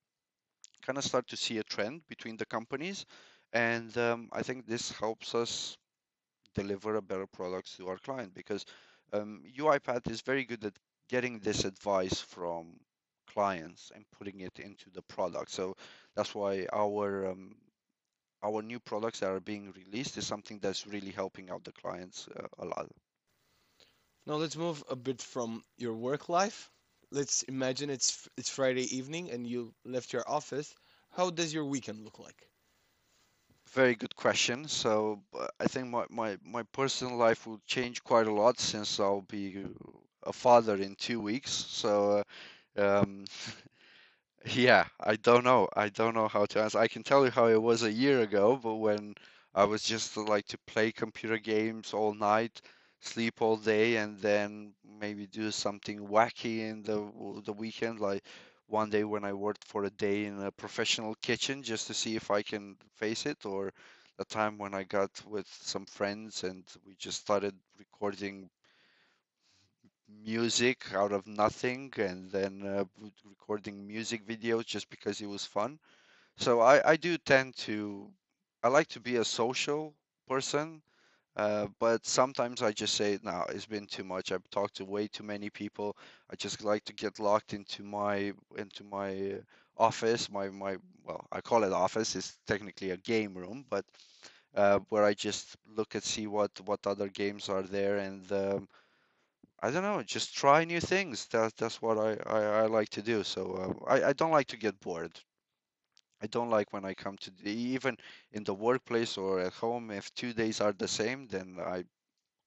kind 0.86 0.98
of 0.98 1.04
start 1.04 1.28
to 1.30 1.38
see 1.38 1.58
a 1.58 1.64
trend 1.64 2.02
between 2.08 2.38
the 2.38 2.46
companies. 2.46 3.06
And 3.52 3.96
um, 3.98 4.30
I 4.32 4.44
think 4.44 4.66
this 4.66 4.92
helps 4.92 5.36
us 5.36 5.78
deliver 6.56 6.96
a 6.96 7.02
better 7.02 7.28
product 7.28 7.76
to 7.78 7.88
our 7.88 7.98
client 7.98 8.34
because 8.34 8.66
um, 9.12 9.44
UiPath 9.58 10.10
is 10.10 10.22
very 10.22 10.46
good 10.46 10.64
at 10.66 10.74
getting 11.10 11.40
this 11.40 11.66
advice 11.66 12.20
from 12.20 12.80
clients 13.34 13.92
and 13.96 14.06
putting 14.12 14.42
it 14.42 14.60
into 14.60 14.90
the 14.92 15.02
product. 15.04 15.52
So 15.52 15.76
that's 16.16 16.36
why 16.36 16.68
our 16.74 17.28
um, 17.32 17.56
our 18.44 18.62
new 18.62 18.80
products 18.80 19.20
that 19.20 19.30
are 19.30 19.40
being 19.40 19.72
released 19.72 20.18
is 20.18 20.26
something 20.28 20.60
that's 20.60 20.88
really 20.88 21.12
helping 21.12 21.50
out 21.50 21.64
the 21.64 21.72
clients 21.74 22.28
uh, 22.36 22.48
a 22.60 22.66
lot. 22.66 22.88
Now 24.26 24.36
let's 24.36 24.56
move 24.58 24.84
a 24.90 24.96
bit 24.96 25.22
from 25.22 25.64
your 25.78 25.94
work 25.94 26.30
life. 26.30 26.72
Let's 27.12 27.44
imagine 27.44 27.90
it's 27.90 28.28
it's 28.38 28.50
Friday 28.50 28.96
evening 28.96 29.32
and 29.32 29.48
you 29.48 29.74
left 29.86 30.14
your 30.14 30.30
office. 30.30 30.76
How 31.12 31.30
does 31.30 31.54
your 31.54 31.66
weekend 31.66 32.04
look 32.04 32.20
like? 32.20 32.50
Very 33.74 33.96
good 33.96 34.16
question. 34.16 34.68
So 34.68 35.22
uh, 35.38 35.48
I 35.60 35.66
think 35.68 35.88
my, 35.90 36.06
my, 36.10 36.38
my 36.44 36.64
personal 36.72 37.16
life 37.18 37.46
will 37.48 37.60
change 37.66 38.04
quite 38.04 38.28
a 38.28 38.34
lot 38.34 38.60
since 38.60 39.00
I'll 39.00 39.22
be 39.22 39.66
a 40.24 40.34
father 40.34 40.76
in 40.76 40.96
two 40.96 41.20
weeks. 41.20 41.52
So 41.52 42.12
uh, 42.20 42.24
um, 42.78 43.26
Yeah, 44.46 44.86
I 45.00 45.16
don't 45.18 45.44
know. 45.44 45.68
I 45.76 45.90
don't 45.90 46.14
know 46.16 46.28
how 46.28 46.46
to 46.48 46.62
answer. 46.62 46.80
I 46.80 46.88
can 46.88 47.04
tell 47.04 47.26
you 47.26 47.32
how 47.32 47.48
it 47.48 47.62
was 47.62 47.84
a 47.84 47.92
year 47.92 48.22
ago, 48.22 48.58
but 48.62 48.76
when 48.76 49.16
I 49.56 49.66
was 49.66 49.84
just 49.84 50.18
uh, 50.18 50.24
like 50.24 50.46
to 50.48 50.58
play 50.68 50.92
computer 50.92 51.38
games 51.38 51.94
all 51.94 52.14
night, 52.14 52.62
sleep 53.02 53.42
all 53.42 53.58
day, 53.58 53.98
and 53.98 54.20
then 54.20 54.74
maybe 54.86 55.28
do 55.28 55.52
something 55.52 56.00
wacky 56.08 56.60
in 56.60 56.84
the 56.84 57.00
the 57.46 57.54
weekend. 57.54 58.00
Like 58.02 58.24
one 58.68 58.90
day 58.90 59.04
when 59.06 59.24
I 59.26 59.34
worked 59.34 59.64
for 59.66 59.84
a 59.86 59.90
day 59.90 60.26
in 60.26 60.40
a 60.42 60.52
professional 60.52 61.16
kitchen 61.16 61.64
just 61.64 61.88
to 61.88 61.94
see 61.94 62.16
if 62.16 62.30
I 62.32 62.42
can 62.44 62.76
face 62.96 63.26
it, 63.26 63.46
or 63.46 63.74
the 64.18 64.26
time 64.26 64.58
when 64.58 64.74
I 64.74 64.84
got 64.84 65.12
with 65.26 65.48
some 65.48 65.86
friends 65.86 66.44
and 66.44 66.64
we 66.86 66.96
just 66.96 67.20
started 67.22 67.56
recording 67.80 68.50
music 70.24 70.94
out 70.94 71.12
of 71.12 71.26
nothing 71.28 71.92
and 71.98 72.32
then 72.32 72.64
uh, 72.66 72.84
recording 73.26 73.88
music 73.88 74.26
videos 74.28 74.66
just 74.66 74.90
because 74.90 75.22
it 75.22 75.28
was 75.28 75.46
fun. 75.46 75.80
So 76.38 76.62
I, 76.62 76.92
I 76.92 76.96
do 76.98 77.18
tend 77.18 77.56
to, 77.68 78.10
I 78.64 78.68
like 78.70 78.88
to 78.90 79.00
be 79.00 79.18
a 79.18 79.26
social 79.26 79.96
person, 80.28 80.82
uh, 81.36 81.68
but 81.80 82.06
sometimes 82.06 82.62
I 82.62 82.72
just 82.72 82.96
say, 82.96 83.20
no, 83.24 83.46
it's 83.50 83.66
been 83.66 83.88
too 83.88 84.04
much. 84.04 84.32
I've 84.32 84.50
talked 84.50 84.76
to 84.78 84.86
way 84.86 85.08
too 85.08 85.24
many 85.24 85.50
people. 85.50 85.98
I 86.32 86.36
just 86.36 86.64
like 86.64 86.84
to 86.86 86.94
get 86.94 87.20
locked 87.20 87.54
into 87.54 87.84
my 87.84 88.34
into 88.58 88.84
my 88.84 89.40
office, 89.78 90.30
my 90.30 90.50
my 90.50 90.78
well, 91.04 91.26
I 91.32 91.42
call 91.42 91.64
it 91.64 91.74
office. 91.74 92.16
It's 92.16 92.38
technically 92.48 92.92
a 92.92 92.98
game 92.98 93.34
room, 93.36 93.66
but 93.70 93.86
uh, 94.56 94.80
where 94.90 95.04
I 95.04 95.14
just 95.14 95.56
look 95.68 95.96
and 95.96 96.04
see 96.04 96.28
what 96.28 96.52
what 96.66 96.86
other 96.88 97.08
games 97.10 97.50
are 97.50 97.64
there 97.64 97.98
and 97.98 98.32
um, 98.32 98.68
I 99.64 99.72
don't 99.72 99.84
know, 99.84 100.04
just 100.04 100.36
try 100.36 100.64
new 100.66 100.80
things. 100.80 101.26
That 101.30 101.58
that's 101.58 101.82
what 101.82 101.98
I 101.98 102.12
I, 102.28 102.42
I 102.64 102.66
like 102.68 102.90
to 102.92 103.02
do. 103.02 103.24
So 103.24 103.42
uh, 103.88 103.92
I 103.96 104.10
I 104.10 104.14
don't 104.14 104.32
like 104.32 104.48
to 104.50 104.58
get 104.58 104.80
bored. 104.80 105.20
I 106.22 106.28
don't 106.28 106.50
like 106.50 106.74
when 106.74 106.86
I 106.86 106.94
come 106.96 107.18
to 107.18 107.32
the, 107.32 107.52
even 107.52 107.98
in 108.32 108.44
the 108.44 108.54
workplace 108.54 109.18
or 109.18 109.40
at 109.42 109.54
home. 109.54 109.92
If 109.92 110.14
two 110.16 110.34
days 110.34 110.60
are 110.62 110.74
the 110.74 110.88
same, 110.88 111.28
then 111.28 111.58
I 111.60 111.86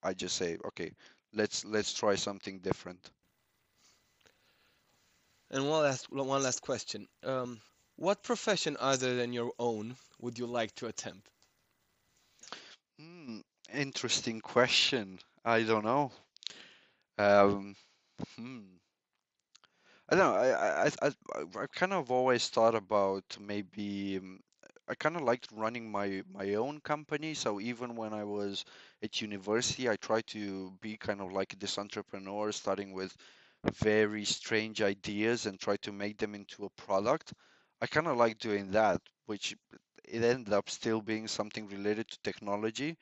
I 0.02 0.14
just 0.14 0.36
say, 0.36 0.58
okay, 0.66 0.92
let's 1.32 1.64
let's 1.64 1.92
try 1.94 2.14
something 2.16 2.60
different. 2.60 3.10
And 5.50 5.68
one 5.68 5.82
last 5.82 6.10
one 6.10 6.42
last 6.42 6.62
question. 6.62 7.08
Um, 7.22 7.60
what 7.96 8.22
profession 8.22 8.76
other 8.80 9.16
than 9.16 9.32
your 9.32 9.52
own 9.58 9.96
would 10.20 10.38
you 10.38 10.46
like 10.46 10.74
to 10.76 10.86
attempt? 10.86 11.30
Hmm, 12.98 13.40
interesting 13.72 14.40
question. 14.40 15.18
I 15.44 15.62
don't 15.62 15.84
know. 15.84 16.12
Um, 17.18 17.74
hmm. 18.36 18.78
I 20.08 20.16
don't 20.16 20.18
know. 20.18 20.34
I 20.36 20.84
I 20.86 20.86
I 21.02 21.10
I 21.34 21.62
I 21.62 21.66
kind 21.68 21.92
of 21.92 22.10
always 22.10 22.48
thought 22.48 22.74
about 22.74 23.24
maybe 23.40 24.16
um, 24.18 24.40
I 24.88 24.94
kind 24.96 25.14
of 25.16 25.22
liked 25.22 25.48
running 25.52 25.90
my 25.90 26.22
my 26.32 26.54
own 26.54 26.80
company. 26.80 27.34
So 27.34 27.60
even 27.60 27.94
when 27.96 28.12
I 28.12 28.24
was 28.24 28.64
at 29.02 29.20
university, 29.20 29.88
I 29.88 29.96
tried 29.96 30.26
to 30.28 30.72
be 30.80 30.96
kind 30.96 31.20
of 31.20 31.32
like 31.32 31.56
this 31.58 31.78
entrepreneur, 31.78 32.50
starting 32.52 32.92
with 32.92 33.16
very 33.74 34.24
strange 34.24 34.82
ideas 34.82 35.46
and 35.46 35.58
try 35.60 35.76
to 35.78 35.92
make 35.92 36.18
them 36.18 36.34
into 36.34 36.64
a 36.64 36.70
product. 36.70 37.32
I 37.80 37.86
kind 37.86 38.06
of 38.08 38.16
like 38.16 38.38
doing 38.38 38.70
that, 38.72 39.00
which 39.26 39.56
it 40.04 40.22
ended 40.22 40.52
up 40.52 40.70
still 40.70 41.00
being 41.00 41.28
something 41.28 41.68
related 41.68 42.08
to 42.08 42.18
technology 42.22 42.96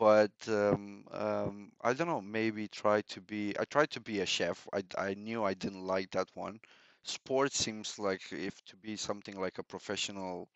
but 0.00 0.32
um, 0.48 1.04
um, 1.12 1.72
I 1.82 1.94
don't 1.94 2.08
know. 2.08 2.22
Maybe 2.22 2.68
try 2.68 3.02
to 3.02 3.22
be. 3.22 3.54
I 3.60 3.66
tried 3.66 3.92
to 3.92 4.00
be 4.00 4.20
a 4.22 4.26
chef. 4.26 4.68
I 4.74 4.84
I 4.98 5.14
knew 5.14 5.44
I 5.44 5.54
didn't 5.54 5.86
like 5.86 6.10
that 6.12 6.30
one. 6.34 6.60
Sports 7.04 7.58
seems 7.58 8.00
like 8.00 8.22
if 8.32 8.64
to 8.66 8.76
be 8.78 8.96
something 8.96 9.40
like 9.40 9.58
a 9.60 9.64
professional. 9.64 10.50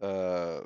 Uh, 0.00 0.60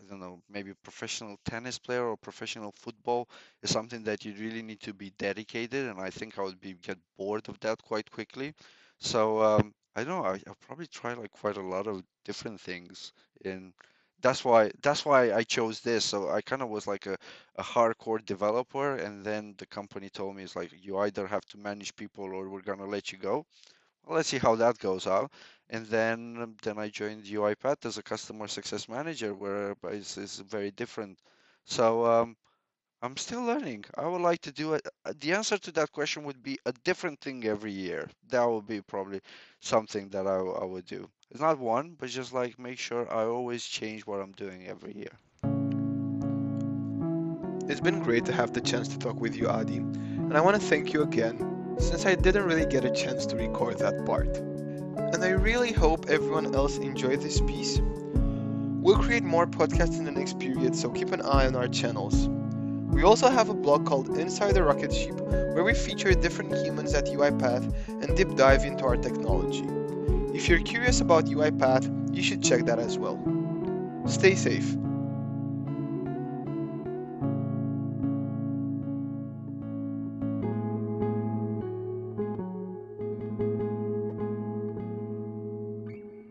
I 0.00 0.04
don't 0.08 0.20
know. 0.20 0.42
Maybe 0.50 0.72
professional 0.84 1.38
tennis 1.44 1.78
player 1.78 2.06
or 2.06 2.16
professional 2.16 2.72
football 2.72 3.28
is 3.62 3.70
something 3.70 4.04
that 4.04 4.24
you 4.24 4.34
really 4.34 4.62
need 4.62 4.80
to 4.82 4.94
be 4.94 5.10
dedicated, 5.18 5.86
and 5.88 6.00
I 6.00 6.10
think 6.10 6.38
I 6.38 6.42
would 6.42 6.60
be 6.60 6.74
get 6.74 6.98
bored 7.16 7.48
of 7.48 7.58
that 7.60 7.82
quite 7.82 8.10
quickly. 8.10 8.54
So 9.00 9.42
um, 9.42 9.74
I 9.96 10.04
don't 10.04 10.22
know. 10.22 10.28
I, 10.28 10.40
I'll 10.46 10.56
probably 10.66 10.86
try 10.88 11.14
like 11.14 11.32
quite 11.32 11.56
a 11.56 11.62
lot 11.62 11.86
of 11.88 12.02
different 12.24 12.60
things 12.60 13.12
in 13.44 13.72
that's 14.20 14.44
why 14.44 14.70
that's 14.82 15.04
why 15.04 15.32
I 15.32 15.42
chose 15.44 15.80
this. 15.80 16.04
So 16.04 16.30
I 16.30 16.40
kind 16.42 16.62
of 16.62 16.68
was 16.68 16.86
like 16.86 17.06
a, 17.06 17.16
a 17.56 17.62
hardcore 17.62 18.24
developer, 18.24 18.96
and 18.96 19.24
then 19.24 19.54
the 19.58 19.66
company 19.66 20.08
told 20.10 20.36
me 20.36 20.42
it's 20.44 20.56
like 20.56 20.72
you 20.84 20.98
either 20.98 21.26
have 21.26 21.44
to 21.46 21.58
manage 21.58 21.94
people 21.96 22.24
or 22.24 22.48
we're 22.48 22.62
gonna 22.62 22.86
let 22.86 23.12
you 23.12 23.18
go. 23.18 23.46
Well, 24.04 24.16
let's 24.16 24.28
see 24.30 24.38
how 24.38 24.56
that 24.56 24.78
goes 24.78 25.06
out. 25.06 25.30
And 25.70 25.86
then 25.86 26.38
um, 26.42 26.56
then 26.62 26.78
I 26.78 26.88
joined 26.88 27.24
UiPath 27.24 27.84
as 27.86 27.98
a 27.98 28.02
customer 28.02 28.48
success 28.48 28.88
manager, 28.88 29.34
where 29.34 29.76
it's, 29.84 30.16
it's 30.18 30.38
very 30.40 30.70
different. 30.72 31.18
So 31.64 32.04
um, 32.06 32.36
I'm 33.00 33.16
still 33.16 33.42
learning. 33.42 33.84
I 33.96 34.06
would 34.08 34.20
like 34.22 34.40
to 34.42 34.52
do 34.52 34.74
it. 34.74 34.86
uh, 35.04 35.12
The 35.20 35.32
answer 35.32 35.56
to 35.58 35.70
that 35.72 35.92
question 35.92 36.24
would 36.24 36.42
be 36.42 36.58
a 36.66 36.72
different 36.84 37.20
thing 37.20 37.44
every 37.44 37.70
year. 37.72 38.08
That 38.30 38.44
would 38.48 38.66
be 38.66 38.80
probably 38.80 39.20
something 39.60 40.08
that 40.10 40.26
I, 40.26 40.36
I 40.36 40.64
would 40.64 40.86
do. 40.86 41.08
It's 41.30 41.40
not 41.40 41.58
one, 41.58 41.94
but 41.98 42.08
just 42.08 42.32
like 42.32 42.58
make 42.58 42.78
sure 42.78 43.12
I 43.12 43.24
always 43.24 43.64
change 43.64 44.06
what 44.06 44.20
I'm 44.20 44.32
doing 44.32 44.66
every 44.66 44.94
year. 44.96 45.14
It's 47.68 47.80
been 47.80 48.00
great 48.00 48.24
to 48.26 48.32
have 48.32 48.52
the 48.52 48.60
chance 48.60 48.88
to 48.88 48.98
talk 48.98 49.20
with 49.20 49.36
you, 49.36 49.48
Adi, 49.48 49.76
and 49.76 50.36
I 50.36 50.40
want 50.40 50.60
to 50.60 50.66
thank 50.66 50.92
you 50.92 51.02
again, 51.02 51.76
since 51.78 52.04
I 52.06 52.14
didn't 52.14 52.44
really 52.46 52.66
get 52.66 52.84
a 52.84 52.90
chance 52.90 53.26
to 53.26 53.36
record 53.36 53.78
that 53.78 54.06
part. 54.06 54.38
And 54.38 55.22
I 55.22 55.30
really 55.30 55.72
hope 55.72 56.08
everyone 56.08 56.54
else 56.54 56.78
enjoyed 56.78 57.20
this 57.20 57.40
piece. 57.42 57.80
We'll 58.80 58.98
create 58.98 59.22
more 59.22 59.46
podcasts 59.46 59.98
in 59.98 60.04
the 60.04 60.10
next 60.10 60.38
period, 60.40 60.74
so 60.74 60.90
keep 60.90 61.12
an 61.12 61.22
eye 61.22 61.46
on 61.46 61.54
our 61.54 61.68
channels. 61.68 62.28
We 62.90 63.02
also 63.04 63.28
have 63.28 63.48
a 63.48 63.54
blog 63.54 63.86
called 63.86 64.18
Inside 64.18 64.54
the 64.54 64.62
Rocket 64.64 64.92
Ship, 64.92 65.20
where 65.20 65.62
we 65.62 65.74
feature 65.74 66.12
different 66.14 66.56
humans 66.56 66.94
at 66.94 67.06
UiPath 67.06 67.72
and 68.02 68.16
deep 68.16 68.34
dive 68.34 68.64
into 68.64 68.84
our 68.84 68.96
technology. 68.96 69.64
If 70.34 70.48
you're 70.48 70.60
curious 70.60 71.00
about 71.00 71.26
UiPath, 71.26 72.16
you 72.16 72.22
should 72.22 72.42
check 72.42 72.64
that 72.64 72.78
as 72.78 72.98
well. 72.98 73.18
Stay 74.06 74.34
safe. 74.34 74.76